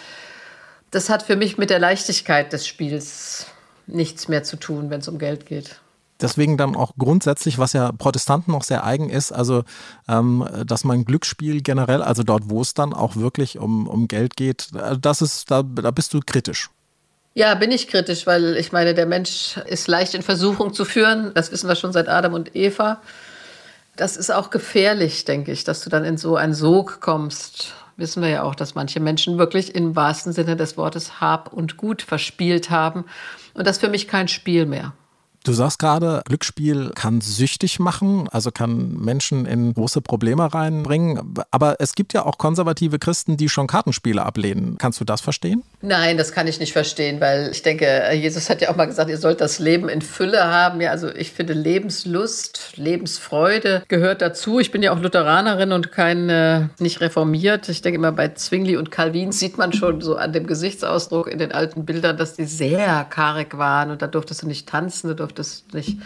Das 0.90 1.10
hat 1.10 1.22
für 1.22 1.36
mich 1.36 1.58
mit 1.58 1.70
der 1.70 1.80
Leichtigkeit 1.80 2.54
des 2.54 2.66
Spiels 2.66 3.48
nichts 3.88 4.30
mehr 4.30 4.44
zu 4.44 4.56
tun, 4.56 4.90
wenn 4.90 5.02
es 5.02 5.10
um 5.10 5.20
Geld 5.20 5.46
geht 5.46 5.82
deswegen 6.22 6.58
dann 6.58 6.76
auch 6.76 6.94
grundsätzlich, 6.98 7.58
was 7.58 7.74
ja 7.74 7.92
Protestanten 7.92 8.52
noch 8.52 8.64
sehr 8.64 8.84
eigen 8.84 9.10
ist, 9.10 9.32
also 9.32 9.64
ähm, 10.08 10.48
dass 10.66 10.84
man 10.84 11.06
Glücksspiel 11.06 11.62
generell, 11.62 12.02
also 12.02 12.24
dort, 12.24 12.50
wo 12.50 12.62
es 12.62 12.74
dann 12.74 12.94
auch 12.94 13.16
wirklich 13.16 13.58
um, 13.58 13.88
um 13.88 14.08
Geld 14.08 14.36
geht, 14.36 14.68
äh, 14.76 14.98
das 14.98 15.22
ist, 15.22 15.50
da, 15.52 15.64
da 15.64 15.92
bist 15.92 16.14
du 16.14 16.20
kritisch. 16.26 16.70
Ja, 17.36 17.54
bin 17.56 17.72
ich 17.72 17.88
kritisch, 17.88 18.28
weil 18.28 18.58
ich 18.58 18.72
meine, 18.72 18.94
der 18.94 19.06
Mensch 19.06 19.58
ist 19.68 19.88
leicht 19.88 20.14
in 20.14 20.24
Versuchung 20.24 20.74
zu 20.74 20.84
führen. 20.84 21.32
Das 21.36 21.52
wissen 21.52 21.70
wir 21.70 21.76
schon 21.76 21.94
seit 21.94 22.10
Adam 22.10 22.34
und 22.34 22.56
Eva. 22.56 23.02
Das 23.96 24.18
ist 24.18 24.32
auch 24.32 24.50
gefährlich, 24.50 25.26
denke 25.26 25.52
ich, 25.52 25.64
dass 25.64 25.82
du 25.82 25.90
dann 25.90 26.06
in 26.06 26.18
so 26.18 26.36
einen 26.36 26.54
Sog 26.54 27.00
kommst. 27.02 27.74
Wissen 27.98 28.24
wir 28.24 28.30
ja 28.30 28.44
auch, 28.44 28.56
dass 28.56 28.76
manche 28.76 29.00
Menschen 29.00 29.38
wirklich 29.38 29.76
im 29.76 29.96
wahrsten 29.96 30.34
Sinne 30.34 30.56
des 30.56 30.76
Wortes 30.76 31.22
Hab 31.22 31.54
und 31.54 31.78
Gut 31.78 32.02
verspielt 32.02 32.70
haben. 32.70 33.06
Und 33.54 33.68
das 33.68 33.78
ist 33.78 33.82
für 33.82 33.90
mich 33.90 34.08
kein 34.08 34.28
Spiel 34.28 34.66
mehr. 34.66 34.94
Du 35.44 35.54
sagst 35.54 35.80
gerade, 35.80 36.22
Glücksspiel 36.26 36.92
kann 36.96 37.22
süchtig 37.22 37.80
machen, 37.80 38.28
also 38.30 38.52
kann 38.52 38.98
Menschen 38.98 39.46
in 39.46 39.74
große 39.74 40.02
Probleme 40.02 40.54
reinbringen. 40.54 41.34
Aber 41.50 41.78
es 41.80 41.96
gibt 41.96 42.14
ja 42.14 42.26
auch 42.26 42.38
konservative 42.38 43.00
Christen, 43.00 43.38
die 43.38 43.48
schon 43.48 43.68
Kartenspiele 43.68 44.22
ablehnen. 44.22 44.78
Kannst 44.78 45.00
du 45.00 45.06
das 45.06 45.22
verstehen? 45.22 45.64
Nein, 45.82 46.18
das 46.18 46.34
kann 46.34 46.48
ich 46.48 46.60
nicht 46.60 46.74
verstehen, 46.74 47.22
weil 47.22 47.50
ich 47.52 47.62
denke, 47.62 48.12
Jesus 48.14 48.50
hat 48.50 48.62
ja 48.62 48.70
auch 48.70 48.76
mal 48.76 48.86
gesagt, 48.86 49.10
ihr 49.10 49.18
sollt 49.18 49.40
das 49.40 49.60
Leben 49.60 49.88
in 49.88 50.02
Fülle 50.02 50.44
haben. 50.44 50.82
Ja, 50.82 50.92
also 50.92 51.08
ich 51.08 51.32
finde 51.32 51.54
Lebenslust, 51.54 52.74
Lebensfreude 52.76 53.84
gehört 53.88 54.22
dazu. 54.22 54.60
Ich 54.60 54.72
bin 54.72 54.84
ja 54.84 54.92
auch 54.92 55.00
Lutheranerin 55.00 55.72
und 55.72 55.92
kein, 55.92 56.30
äh, 56.30 56.68
nicht 56.80 57.00
reformiert. 57.00 57.70
Ich 57.70 57.82
denke 57.82 57.98
immer, 57.98 58.12
bei 58.12 58.28
Zwingli 58.30 58.76
und 58.76 58.92
Calvin 58.92 59.32
sieht 59.32 59.58
man 59.58 59.72
schon 59.72 60.02
so 60.02 60.18
an 60.18 60.34
dem 60.34 60.48
Gesichtsausdruck 60.48 61.28
in 61.28 61.40
den 61.40 61.54
alten 61.54 61.86
Bildern, 61.86 62.18
dass 62.18 62.36
die 62.36 62.46
sehr 62.46 63.06
karg 63.10 63.58
waren 63.58 63.90
und 63.92 64.02
da 64.02 64.08
durftest 64.08 64.44
du 64.44 64.48
nicht 64.48 64.68
tanzen, 64.68 65.08
du 65.08 65.29
nicht 65.74 65.98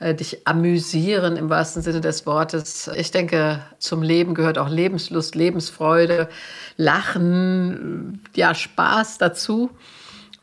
äh, 0.00 0.14
dich 0.14 0.46
amüsieren 0.46 1.36
im 1.36 1.50
wahrsten 1.50 1.82
Sinne 1.82 2.00
des 2.00 2.26
Wortes. 2.26 2.90
Ich 2.96 3.10
denke, 3.10 3.60
zum 3.78 4.02
Leben 4.02 4.34
gehört 4.34 4.58
auch 4.58 4.68
Lebenslust, 4.68 5.34
Lebensfreude, 5.34 6.28
Lachen, 6.76 8.22
ja, 8.34 8.54
Spaß 8.54 9.18
dazu. 9.18 9.70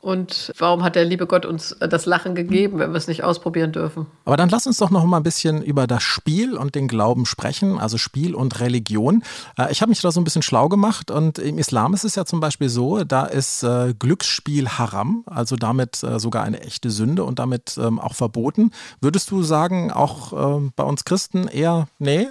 Und 0.06 0.54
warum 0.60 0.84
hat 0.84 0.96
der 0.96 1.04
liebe 1.04 1.26
Gott 1.26 1.48
uns 1.48 1.72
äh, 1.72 1.90
das 1.90 2.06
Lachen 2.06 2.36
gegeben, 2.36 2.78
wenn 2.78 2.92
wir 2.92 2.98
es 2.98 3.08
nicht 3.08 3.24
ausprobieren 3.24 3.72
dürfen? 3.72 4.06
Aber 4.24 4.38
dann 4.38 4.50
lass 4.50 4.68
uns 4.68 4.78
doch 4.78 4.92
noch 4.92 5.04
mal 5.04 5.18
ein 5.18 5.24
bisschen 5.24 5.64
über 5.64 5.88
das 5.88 6.04
Spiel 6.04 6.56
und 6.56 6.76
den 6.76 6.88
Glauben 6.88 7.26
sprechen, 7.26 7.80
also 7.80 7.98
Spiel 7.98 8.36
und 8.36 8.60
Religion. 8.60 9.24
Äh, 9.58 9.72
ich 9.72 9.82
habe 9.82 9.90
mich 9.90 10.02
da 10.02 10.12
so 10.12 10.22
ein 10.22 10.24
bisschen 10.24 10.44
schlau 10.44 10.70
gemacht 10.70 11.10
und 11.10 11.40
im 11.40 11.58
Islam 11.58 11.96
ist 11.96 12.04
es 12.04 12.14
ja 12.14 12.24
zum 12.24 12.40
Beispiel 12.40 12.70
so, 12.70 13.04
da 13.04 13.26
ist 13.26 13.64
äh, 13.64 13.96
Glücksspiel 13.98 14.70
haram, 14.70 15.24
also 15.26 15.56
damit 15.56 15.96
sogar 15.96 16.44
eine 16.44 16.62
echte 16.62 16.92
Sünde 16.92 17.24
und 17.24 17.40
damit 17.40 17.76
ähm, 17.82 18.00
auch 18.00 18.14
verboten. 18.14 18.72
Würdest 19.02 19.32
du 19.32 19.42
sagen, 19.42 19.92
auch 19.92 20.34
ähm, 20.58 20.72
bei 20.76 20.84
uns 20.84 21.04
Christen 21.06 21.48
eher, 21.48 21.88
nee, 21.98 22.28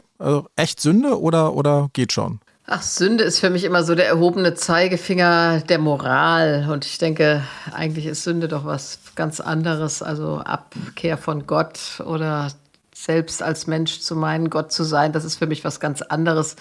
echt 0.54 0.80
Sünde 0.80 1.20
oder, 1.20 1.54
oder 1.54 1.90
geht 1.92 2.12
schon? 2.12 2.38
Ach, 2.66 2.80
Sünde 2.80 3.24
ist 3.24 3.40
für 3.40 3.50
mich 3.50 3.64
immer 3.64 3.84
so 3.84 3.94
der 3.94 4.08
erhobene 4.08 4.54
Zeigefinger 4.54 5.60
der 5.60 5.78
Moral. 5.78 6.66
Und 6.70 6.86
ich 6.86 6.96
denke, 6.96 7.42
eigentlich 7.72 8.06
ist 8.06 8.22
Sünde 8.22 8.48
doch 8.48 8.64
was 8.64 9.00
ganz 9.16 9.40
anderes. 9.40 10.02
Also 10.02 10.38
Abkehr 10.38 11.18
von 11.18 11.46
Gott 11.46 12.00
oder 12.06 12.48
selbst 12.94 13.42
als 13.42 13.66
Mensch 13.66 14.00
zu 14.00 14.16
meinen, 14.16 14.48
Gott 14.48 14.72
zu 14.72 14.82
sein, 14.82 15.12
das 15.12 15.24
ist 15.24 15.36
für 15.36 15.46
mich 15.46 15.62
was 15.64 15.78
ganz 15.78 16.00
anderes. 16.00 16.56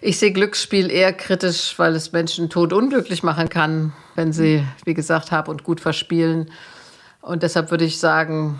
Ich 0.00 0.18
sehe 0.18 0.32
Glücksspiel 0.32 0.90
eher 0.90 1.12
kritisch, 1.12 1.78
weil 1.78 1.94
es 1.94 2.10
Menschen 2.10 2.48
tot 2.48 2.72
unglücklich 2.72 3.22
machen 3.22 3.48
kann, 3.50 3.92
wenn 4.16 4.32
sie, 4.32 4.64
wie 4.84 4.94
gesagt, 4.94 5.30
hab 5.30 5.46
und 5.46 5.62
gut 5.62 5.80
verspielen. 5.80 6.50
Und 7.20 7.44
deshalb 7.44 7.70
würde 7.70 7.84
ich 7.84 8.00
sagen, 8.00 8.58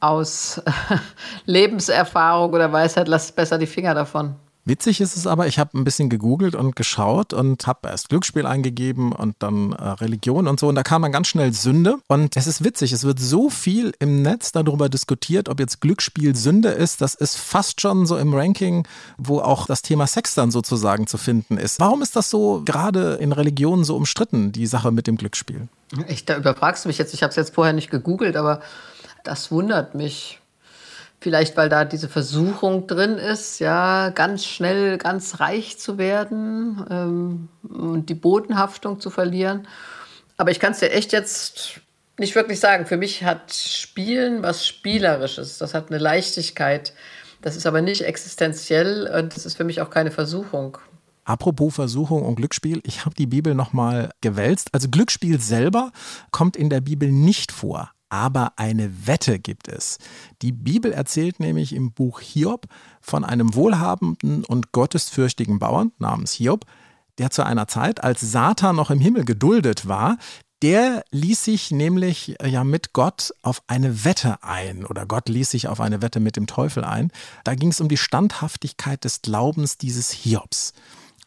aus 0.00 0.60
Lebenserfahrung 1.46 2.52
oder 2.54 2.72
Weisheit, 2.72 3.06
lasst 3.06 3.36
besser 3.36 3.58
die 3.58 3.66
Finger 3.66 3.94
davon. 3.94 4.34
Witzig 4.64 5.00
ist 5.00 5.16
es 5.16 5.26
aber, 5.26 5.48
ich 5.48 5.58
habe 5.58 5.76
ein 5.76 5.82
bisschen 5.82 6.08
gegoogelt 6.08 6.54
und 6.54 6.76
geschaut 6.76 7.32
und 7.32 7.66
habe 7.66 7.88
erst 7.88 8.10
Glücksspiel 8.10 8.46
eingegeben 8.46 9.10
und 9.10 9.34
dann 9.40 9.72
äh, 9.72 9.82
Religion 9.82 10.46
und 10.46 10.60
so 10.60 10.68
und 10.68 10.76
da 10.76 10.84
kam 10.84 11.02
dann 11.02 11.10
ganz 11.10 11.26
schnell 11.26 11.52
Sünde 11.52 11.96
und 12.06 12.36
es 12.36 12.46
ist 12.46 12.62
witzig, 12.62 12.92
es 12.92 13.02
wird 13.02 13.18
so 13.18 13.50
viel 13.50 13.92
im 13.98 14.22
Netz 14.22 14.52
darüber 14.52 14.88
diskutiert, 14.88 15.48
ob 15.48 15.58
jetzt 15.58 15.80
Glücksspiel 15.80 16.36
Sünde 16.36 16.68
ist, 16.68 17.00
das 17.00 17.14
ist 17.14 17.36
fast 17.36 17.80
schon 17.80 18.06
so 18.06 18.16
im 18.16 18.34
Ranking, 18.34 18.86
wo 19.18 19.40
auch 19.40 19.66
das 19.66 19.82
Thema 19.82 20.06
Sex 20.06 20.36
dann 20.36 20.52
sozusagen 20.52 21.08
zu 21.08 21.18
finden 21.18 21.58
ist. 21.58 21.80
Warum 21.80 22.00
ist 22.00 22.14
das 22.14 22.30
so 22.30 22.62
gerade 22.64 23.14
in 23.14 23.32
Religionen 23.32 23.82
so 23.82 23.96
umstritten, 23.96 24.52
die 24.52 24.66
Sache 24.66 24.92
mit 24.92 25.08
dem 25.08 25.16
Glücksspiel? 25.16 25.66
Ich, 26.06 26.24
da 26.24 26.36
überfragst 26.36 26.84
du 26.84 26.88
mich 26.88 26.98
jetzt, 26.98 27.14
ich 27.14 27.24
habe 27.24 27.30
es 27.30 27.36
jetzt 27.36 27.54
vorher 27.54 27.72
nicht 27.72 27.90
gegoogelt, 27.90 28.36
aber 28.36 28.60
das 29.24 29.50
wundert 29.50 29.96
mich. 29.96 30.41
Vielleicht, 31.22 31.56
weil 31.56 31.68
da 31.68 31.84
diese 31.84 32.08
Versuchung 32.08 32.88
drin 32.88 33.16
ist, 33.16 33.60
ja, 33.60 34.10
ganz 34.10 34.44
schnell 34.44 34.98
ganz 34.98 35.38
reich 35.38 35.78
zu 35.78 35.96
werden 35.96 36.84
ähm, 36.90 37.48
und 37.62 38.06
die 38.08 38.16
Bodenhaftung 38.16 38.98
zu 38.98 39.08
verlieren. 39.08 39.68
Aber 40.36 40.50
ich 40.50 40.58
kann 40.58 40.72
es 40.72 40.80
dir 40.80 40.90
echt 40.90 41.12
jetzt 41.12 41.80
nicht 42.18 42.34
wirklich 42.34 42.58
sagen. 42.58 42.86
Für 42.86 42.96
mich 42.96 43.22
hat 43.22 43.52
Spielen 43.54 44.42
was 44.42 44.66
Spielerisches. 44.66 45.58
Das 45.58 45.74
hat 45.74 45.90
eine 45.90 45.98
Leichtigkeit. 45.98 46.92
Das 47.40 47.54
ist 47.54 47.66
aber 47.66 47.82
nicht 47.82 48.02
existenziell 48.02 49.08
und 49.16 49.36
das 49.36 49.46
ist 49.46 49.56
für 49.56 49.64
mich 49.64 49.80
auch 49.80 49.90
keine 49.90 50.10
Versuchung. 50.10 50.78
Apropos 51.22 51.72
Versuchung 51.72 52.24
und 52.24 52.34
Glücksspiel, 52.34 52.80
ich 52.82 53.04
habe 53.04 53.14
die 53.14 53.28
Bibel 53.28 53.54
nochmal 53.54 54.10
gewälzt. 54.22 54.70
Also 54.72 54.88
Glücksspiel 54.88 55.40
selber 55.40 55.92
kommt 56.32 56.56
in 56.56 56.68
der 56.68 56.80
Bibel 56.80 57.12
nicht 57.12 57.52
vor 57.52 57.92
aber 58.12 58.52
eine 58.56 59.06
Wette 59.06 59.38
gibt 59.38 59.68
es. 59.68 59.96
Die 60.42 60.52
Bibel 60.52 60.92
erzählt 60.92 61.40
nämlich 61.40 61.74
im 61.74 61.92
Buch 61.92 62.20
Hiob 62.20 62.66
von 63.00 63.24
einem 63.24 63.54
wohlhabenden 63.54 64.44
und 64.44 64.72
gottesfürchtigen 64.72 65.58
Bauern 65.58 65.92
namens 65.98 66.32
Hiob, 66.32 66.66
der 67.16 67.30
zu 67.30 67.44
einer 67.44 67.68
Zeit, 67.68 68.04
als 68.04 68.20
Satan 68.20 68.76
noch 68.76 68.90
im 68.90 69.00
Himmel 69.00 69.24
geduldet 69.24 69.88
war, 69.88 70.18
der 70.60 71.04
ließ 71.10 71.42
sich 71.42 71.70
nämlich 71.70 72.38
äh, 72.40 72.48
ja 72.48 72.64
mit 72.64 72.92
Gott 72.92 73.32
auf 73.40 73.62
eine 73.66 74.04
Wette 74.04 74.42
ein 74.42 74.84
oder 74.84 75.06
Gott 75.06 75.30
ließ 75.30 75.50
sich 75.50 75.66
auf 75.66 75.80
eine 75.80 76.02
Wette 76.02 76.20
mit 76.20 76.36
dem 76.36 76.46
Teufel 76.46 76.84
ein. 76.84 77.10
Da 77.44 77.54
ging 77.54 77.70
es 77.70 77.80
um 77.80 77.88
die 77.88 77.96
Standhaftigkeit 77.96 79.04
des 79.04 79.22
Glaubens 79.22 79.78
dieses 79.78 80.10
Hiobs. 80.10 80.74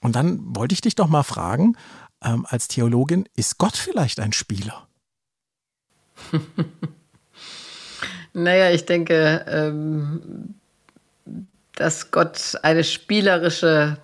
Und 0.02 0.16
dann 0.16 0.56
wollte 0.56 0.74
ich 0.74 0.82
dich 0.82 0.94
doch 0.94 1.08
mal 1.08 1.24
fragen, 1.24 1.76
ähm, 2.24 2.46
als 2.48 2.68
Theologin, 2.68 3.28
ist 3.36 3.58
Gott 3.58 3.76
vielleicht 3.76 4.20
ein 4.20 4.34
Spieler? 4.34 4.88
naja, 8.34 8.72
ich 8.72 8.86
denke, 8.86 9.46
ähm, 9.48 10.56
dass 11.76 12.12
Gott 12.12 12.58
eine 12.64 12.84
spielerische 12.84 13.98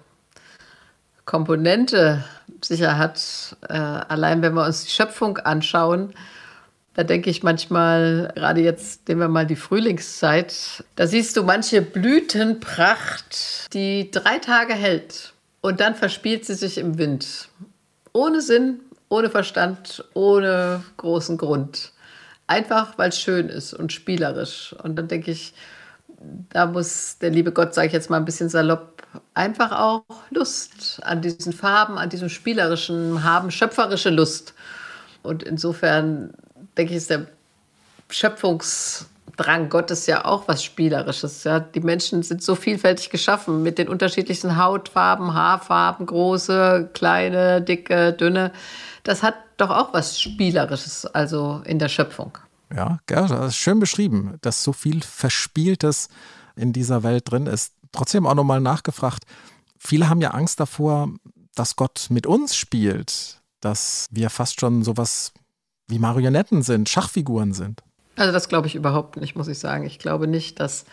Komponente 1.25 2.23
sicher 2.61 2.97
hat. 2.97 3.55
Äh, 3.67 3.73
allein 3.73 4.41
wenn 4.41 4.53
wir 4.53 4.65
uns 4.65 4.83
die 4.83 4.91
Schöpfung 4.91 5.37
anschauen, 5.37 6.13
da 6.93 7.03
denke 7.03 7.29
ich 7.29 7.41
manchmal, 7.41 8.33
gerade 8.35 8.61
jetzt 8.61 9.07
nehmen 9.07 9.21
wir 9.21 9.27
mal 9.29 9.47
die 9.47 9.55
Frühlingszeit, 9.55 10.83
da 10.97 11.07
siehst 11.07 11.37
du 11.37 11.43
manche 11.43 11.81
Blütenpracht, 11.81 13.73
die 13.73 14.11
drei 14.11 14.39
Tage 14.39 14.73
hält 14.73 15.33
und 15.61 15.79
dann 15.79 15.95
verspielt 15.95 16.45
sie 16.45 16.55
sich 16.55 16.77
im 16.77 16.97
Wind. 16.97 17.47
Ohne 18.11 18.41
Sinn, 18.41 18.81
ohne 19.07 19.29
Verstand, 19.29 20.03
ohne 20.13 20.83
großen 20.97 21.37
Grund. 21.37 21.93
Einfach, 22.51 22.97
weil 22.97 23.07
es 23.07 23.17
schön 23.17 23.47
ist 23.47 23.73
und 23.73 23.93
spielerisch. 23.93 24.75
Und 24.83 24.97
dann 24.97 25.07
denke 25.07 25.31
ich, 25.31 25.53
da 26.49 26.65
muss 26.65 27.17
der 27.17 27.29
liebe 27.29 27.53
Gott, 27.53 27.73
sage 27.73 27.87
ich 27.87 27.93
jetzt 27.93 28.09
mal 28.09 28.17
ein 28.17 28.25
bisschen 28.25 28.49
salopp, 28.49 29.03
einfach 29.33 29.71
auch 29.71 30.03
Lust 30.31 30.99
an 31.03 31.21
diesen 31.21 31.53
Farben, 31.53 31.97
an 31.97 32.09
diesem 32.09 32.27
spielerischen 32.27 33.23
haben, 33.23 33.51
schöpferische 33.51 34.09
Lust. 34.09 34.53
Und 35.23 35.43
insofern 35.43 36.33
denke 36.75 36.91
ich, 36.91 36.97
ist 36.97 37.09
der 37.09 37.27
Schöpfungsdrang 39.31 39.69
Gottes 39.69 40.07
ja 40.07 40.25
auch 40.25 40.47
was 40.47 40.63
Spielerisches. 40.63 41.43
Ja? 41.43 41.59
Die 41.59 41.79
Menschen 41.79 42.23
sind 42.23 42.43
so 42.43 42.55
vielfältig 42.55 43.09
geschaffen 43.09 43.63
mit 43.63 43.77
den 43.77 43.87
unterschiedlichsten 43.87 44.57
Hautfarben, 44.57 45.33
Haarfarben, 45.33 46.05
große, 46.05 46.89
kleine, 46.93 47.61
dicke, 47.61 48.13
dünne. 48.13 48.51
Das 49.03 49.23
hat 49.23 49.35
doch 49.57 49.69
auch 49.69 49.93
was 49.93 50.19
Spielerisches, 50.19 51.05
also 51.05 51.61
in 51.65 51.79
der 51.79 51.89
Schöpfung. 51.89 52.37
Ja, 52.73 52.99
das 53.05 53.31
ist 53.31 53.55
schön 53.57 53.79
beschrieben, 53.79 54.37
dass 54.41 54.63
so 54.63 54.73
viel 54.73 55.01
Verspieltes 55.01 56.07
in 56.55 56.73
dieser 56.73 57.03
Welt 57.03 57.29
drin 57.29 57.47
ist. 57.47 57.73
Trotzdem 57.91 58.25
auch 58.25 58.35
nochmal 58.35 58.61
nachgefragt. 58.61 59.23
Viele 59.77 60.07
haben 60.07 60.21
ja 60.21 60.31
Angst 60.31 60.59
davor, 60.59 61.09
dass 61.55 61.75
Gott 61.75 62.07
mit 62.09 62.25
uns 62.25 62.55
spielt, 62.55 63.41
dass 63.59 64.07
wir 64.11 64.29
fast 64.29 64.59
schon 64.59 64.83
sowas 64.83 65.33
wie 65.87 65.99
Marionetten 65.99 66.61
sind, 66.61 66.87
Schachfiguren 66.87 67.53
sind. 67.53 67.81
Also 68.15 68.31
das 68.31 68.49
glaube 68.49 68.67
ich 68.67 68.75
überhaupt 68.75 69.17
nicht, 69.17 69.35
muss 69.35 69.47
ich 69.47 69.59
sagen. 69.59 69.85
Ich 69.85 69.99
glaube 69.99 70.27
nicht, 70.27 70.59
dass 70.59 70.85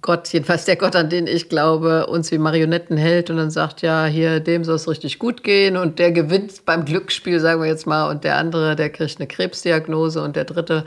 Gott, 0.00 0.28
jedenfalls 0.28 0.64
der 0.64 0.76
Gott, 0.76 0.96
an 0.96 1.10
den 1.10 1.26
ich 1.26 1.50
glaube, 1.50 2.06
uns 2.06 2.30
wie 2.32 2.38
Marionetten 2.38 2.96
hält 2.96 3.28
und 3.28 3.36
dann 3.36 3.50
sagt, 3.50 3.82
ja, 3.82 4.06
hier, 4.06 4.40
dem 4.40 4.64
soll 4.64 4.76
es 4.76 4.88
richtig 4.88 5.18
gut 5.18 5.44
gehen 5.44 5.76
und 5.76 5.98
der 5.98 6.12
gewinnt 6.12 6.64
beim 6.64 6.86
Glücksspiel, 6.86 7.40
sagen 7.40 7.60
wir 7.60 7.68
jetzt 7.68 7.86
mal, 7.86 8.08
und 8.08 8.24
der 8.24 8.38
andere, 8.38 8.74
der 8.74 8.88
kriegt 8.88 9.18
eine 9.18 9.26
Krebsdiagnose 9.26 10.22
und 10.22 10.34
der 10.34 10.44
dritte 10.44 10.86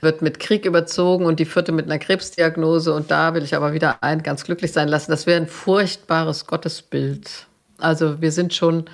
wird 0.00 0.20
mit 0.20 0.40
Krieg 0.40 0.66
überzogen 0.66 1.24
und 1.24 1.38
die 1.38 1.44
vierte 1.44 1.70
mit 1.70 1.86
einer 1.86 2.00
Krebsdiagnose 2.00 2.92
und 2.92 3.12
da 3.12 3.34
will 3.34 3.44
ich 3.44 3.54
aber 3.54 3.72
wieder 3.72 4.02
ein 4.02 4.24
ganz 4.24 4.42
glücklich 4.42 4.72
sein 4.72 4.88
lassen. 4.88 5.12
Das 5.12 5.26
wäre 5.26 5.40
ein 5.40 5.46
furchtbares 5.46 6.46
Gottesbild. 6.48 7.46
Also 7.78 8.20
wir 8.20 8.32
sind 8.32 8.52
schon 8.52 8.86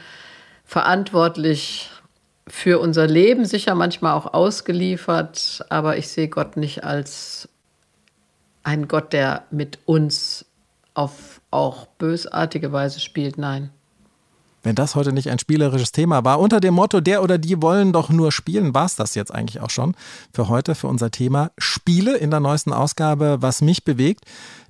verantwortlich 0.66 1.88
für 2.48 2.78
unser 2.80 3.06
Leben, 3.06 3.44
sicher 3.44 3.74
manchmal 3.74 4.14
auch 4.14 4.32
ausgeliefert, 4.34 5.64
aber 5.68 5.96
ich 5.96 6.08
sehe 6.08 6.28
Gott 6.28 6.56
nicht 6.56 6.84
als 6.84 7.48
ein 8.62 8.88
Gott, 8.88 9.12
der 9.12 9.44
mit 9.50 9.78
uns 9.86 10.44
auf 10.94 11.40
auch 11.50 11.86
bösartige 11.86 12.72
Weise 12.72 13.00
spielt. 13.00 13.38
Nein. 13.38 13.70
Wenn 14.62 14.74
das 14.74 14.96
heute 14.96 15.12
nicht 15.12 15.30
ein 15.30 15.38
spielerisches 15.38 15.92
Thema 15.92 16.24
war, 16.24 16.40
unter 16.40 16.58
dem 16.60 16.74
Motto, 16.74 17.00
der 17.00 17.22
oder 17.22 17.38
die 17.38 17.62
wollen 17.62 17.92
doch 17.92 18.08
nur 18.10 18.32
spielen, 18.32 18.74
war 18.74 18.86
es 18.86 18.96
das 18.96 19.14
jetzt 19.14 19.32
eigentlich 19.32 19.60
auch 19.60 19.70
schon 19.70 19.94
für 20.32 20.48
heute, 20.48 20.74
für 20.74 20.88
unser 20.88 21.12
Thema 21.12 21.52
Spiele 21.58 22.16
in 22.16 22.30
der 22.30 22.40
neuesten 22.40 22.72
Ausgabe, 22.72 23.38
was 23.40 23.62
mich 23.62 23.84
bewegt, 23.84 24.24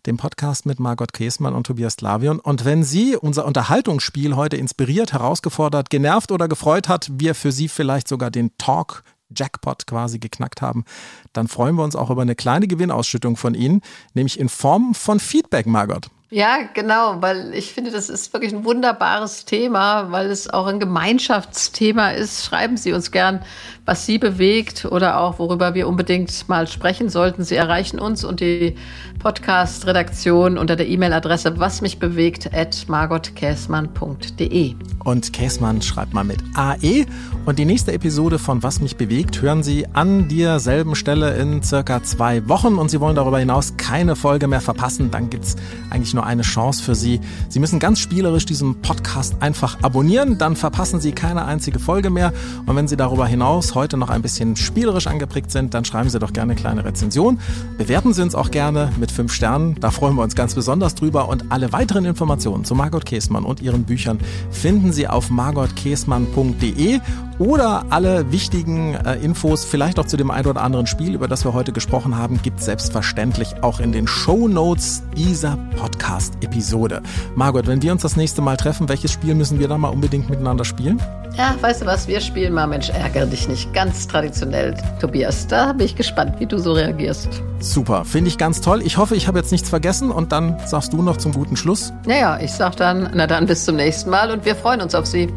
dem 0.05 0.19
Podcast 0.19 0.67
mit 0.67 0.79
Margot 0.79 1.13
Käßmann 1.13 1.55
und 1.55 1.67
Tobias 1.67 2.01
Lavion. 2.03 2.39
Und 2.39 2.67
wenn 2.67 2.85
Sie 2.85 3.17
unser 3.17 3.47
Unterhaltungsspiel 3.47 4.37
heute 4.37 4.57
inspiriert, 4.57 5.15
herausgefordert, 5.15 5.89
genervt 5.89 6.33
oder 6.33 6.49
gefreut 6.49 6.89
hat, 6.89 7.11
wir 7.13 7.35
für 7.35 7.51
Sie 7.51 7.69
vielleicht 7.69 8.09
sogar 8.09 8.31
den 8.31 8.51
Talk 8.59 9.05
Jackpot 9.35 9.87
quasi 9.87 10.19
geknackt 10.19 10.63
haben, 10.63 10.85
dann 11.33 11.49
freuen 11.49 11.77
wir 11.77 11.85
uns 11.85 11.97
auch 11.97 12.11
über 12.11 12.23
eine 12.23 12.35
kleine 12.35 12.67
Gewinnausschüttung 12.67 13.37
von 13.37 13.55
Ihnen, 13.55 13.81
nämlich 14.15 14.39
in 14.39 14.49
Form 14.49 14.95
von 14.95 15.19
Feedback, 15.19 15.67
Margot. 15.67 16.11
Ja, 16.31 16.59
genau, 16.75 17.23
weil 17.23 17.55
ich 17.55 17.73
finde, 17.73 17.91
das 17.91 18.11
ist 18.11 18.35
wirklich 18.35 18.53
ein 18.53 18.65
wunderbares 18.65 19.47
Thema, 19.47 20.13
weil 20.13 20.27
es 20.27 20.51
auch 20.51 20.67
ein 20.67 20.79
Gemeinschaftsthema 20.79 22.11
ist. 22.11 22.45
Schreiben 22.45 22.77
Sie 22.77 22.93
uns 22.93 23.11
gern, 23.11 23.43
was 23.89 24.05
Sie 24.05 24.19
bewegt 24.19 24.85
oder 24.85 25.19
auch 25.19 25.39
worüber 25.39 25.73
wir 25.73 25.89
unbedingt 25.89 26.47
mal 26.47 26.67
sprechen 26.69 27.09
sollten. 27.09 27.43
Sie 27.43 27.57
erreichen 27.57 27.99
uns 27.99 28.23
und 28.23 28.41
die 28.41 28.75
Podcast-Redaktion 29.19 30.59
unter 30.59 30.77
der 30.77 30.87
E-Mail-Adresse 30.89 31.59
was 31.59 31.81
mich 31.81 31.99
bewegt 31.99 32.53
at 32.53 32.85
margotkäßmann.de. 32.87 34.75
Und 35.05 35.33
Käßmann 35.33 35.81
schreibt 35.81 36.13
mal 36.13 36.25
mit 36.25 36.39
AE. 36.55 37.07
Und 37.47 37.59
die 37.59 37.65
nächste 37.65 37.93
Episode 37.93 38.39
von 38.39 38.63
Was 38.63 38.83
mich 38.83 38.97
bewegt 38.97 39.41
hören 39.41 39.63
Sie 39.63 39.87
an 39.95 40.29
derselben 40.29 40.95
Stelle 40.95 41.35
in 41.37 41.63
circa 41.63 42.03
zwei 42.03 42.47
Wochen. 42.47 42.75
Und 42.75 42.91
Sie 42.91 43.01
wollen 43.01 43.17
darüber 43.17 43.39
hinaus 43.39 43.79
keine 43.79 44.17
Folge 44.17 44.49
mehr 44.49 44.61
verpassen, 44.61 45.11
dann 45.11 45.31
gibt 45.31 45.45
es 45.45 45.57
eigentlich 45.89 46.13
nur 46.13 46.27
eine 46.27 46.43
Chance 46.43 46.83
für 46.83 46.95
Sie. 46.95 47.21
Sie 47.49 47.59
müssen 47.59 47.79
ganz 47.79 48.01
spielerisch 48.01 48.45
diesen 48.45 48.83
Podcast 48.83 49.37
einfach 49.41 49.79
abonnieren, 49.83 50.37
dann 50.37 50.57
verpassen 50.57 51.01
Sie 51.01 51.13
keine 51.13 51.47
einzige 51.47 51.79
Folge 51.79 52.11
mehr. 52.11 52.35
Und 52.67 52.77
wenn 52.77 52.87
Sie 52.87 52.99
darüber 52.99 53.27
hinaus 53.27 53.75
heute 53.79 53.97
noch 53.97 54.11
ein 54.11 54.23
bisschen 54.23 54.57
spielerisch 54.57 55.07
angeprägt 55.07 55.51
sind, 55.51 55.73
dann 55.73 55.85
schreiben 55.85 56.11
Sie 56.11 56.19
doch 56.19 56.33
gerne 56.33 56.53
eine 56.53 56.61
kleine 56.61 56.85
Rezension. 56.85 57.41
Bewerten 57.79 58.13
Sie 58.13 58.23
uns 58.23 58.35
auch 58.35 58.51
gerne 58.51 58.93
mit 58.99 59.11
fünf 59.11 59.33
Sternen. 59.33 59.77
Da 59.81 59.91
freuen 59.91 60.17
wir 60.17 60.23
uns 60.23 60.35
ganz 60.35 60.55
besonders 60.55 60.95
drüber. 60.95 61.29
Und 61.29 61.51
alle 61.51 61.73
weiteren 61.73 62.05
Informationen 62.05 62.65
zu 62.65 62.75
Margot 62.75 63.07
Käßmann 63.07 63.45
und 63.45 63.63
ihren 63.63 63.85
Büchern 63.85 64.19
finden 64.51 64.93
Sie 64.93 65.09
auf 65.09 65.31
margotkäßmann.de 65.31 67.01
oder 67.39 67.85
alle 67.91 68.33
wichtigen 68.33 68.95
äh, 68.95 69.15
Infos, 69.17 69.65
vielleicht 69.65 69.99
auch 69.99 70.07
zu 70.07 70.17
dem 70.17 70.31
ein 70.31 70.45
oder 70.47 70.61
anderen 70.61 70.87
Spiel, 70.87 71.15
über 71.15 71.29
das 71.29 71.45
wir 71.45 71.55
heute 71.55 71.73
gesprochen 71.73 72.17
haben, 72.17 72.41
gibt 72.43 72.61
selbstverständlich 72.61 73.63
auch 73.63 73.79
in 73.81 73.93
den 73.93 74.09
Show 74.09 74.49
Notes 74.49 75.03
dieser 75.17 75.57
Podcast-Episode. 75.77 77.03
Margot, 77.37 77.67
wenn 77.67 77.81
wir 77.83 77.93
uns 77.93 78.03
das 78.03 78.17
nächste 78.17 78.43
Mal 78.43 78.57
treffen, 78.57 78.89
welches 78.89 79.13
Spiel 79.13 79.35
müssen 79.35 79.61
wir 79.61 79.69
da 79.69 79.79
mal 79.79 79.89
unbedingt 79.89 80.29
miteinander 80.29 80.65
spielen? 80.65 81.01
Ja, 81.37 81.55
weißt 81.61 81.83
du 81.83 81.87
was, 81.87 82.09
wir 82.09 82.21
spielen 82.21 82.53
mal 82.55 82.67
Mensch, 82.67 82.91
ärgere 82.91 83.27
dich 83.27 83.47
nicht. 83.69 83.75
Ganz 83.75 84.07
traditionell, 84.07 84.75
Tobias. 85.01 85.47
Da 85.47 85.73
bin 85.73 85.87
ich 85.87 85.97
gespannt, 85.97 86.39
wie 86.39 86.47
du 86.47 86.59
so 86.59 86.73
reagierst. 86.73 87.43
Super, 87.61 88.05
finde 88.05 88.29
ich 88.29 88.39
ganz 88.39 88.61
toll. 88.61 88.83
Ich 88.83 88.97
hoffe, 88.97 89.17
ich 89.17 89.29
habe 89.29 89.39
jetzt 89.39 89.53
nichts 89.53 89.69
vergessen 89.69 90.11
und 90.11 90.33
dann 90.33 90.57
sagst 90.67 90.93
du 90.93 91.03
noch 91.03 91.17
zum 91.17 91.33
guten 91.33 91.57
Schluss. 91.57 91.93
Naja, 92.07 92.39
ich 92.41 92.53
sag 92.53 92.77
dann, 92.77 93.11
na 93.15 93.27
dann 93.27 93.47
bis 93.47 93.65
zum 93.65 93.77
nächsten 93.77 94.11
Mal 94.11 94.31
und 94.31 94.45
wir 94.45 94.55
freuen 94.55 94.81
uns 94.81 94.95
auf 94.95 95.07
Sie. 95.07 95.33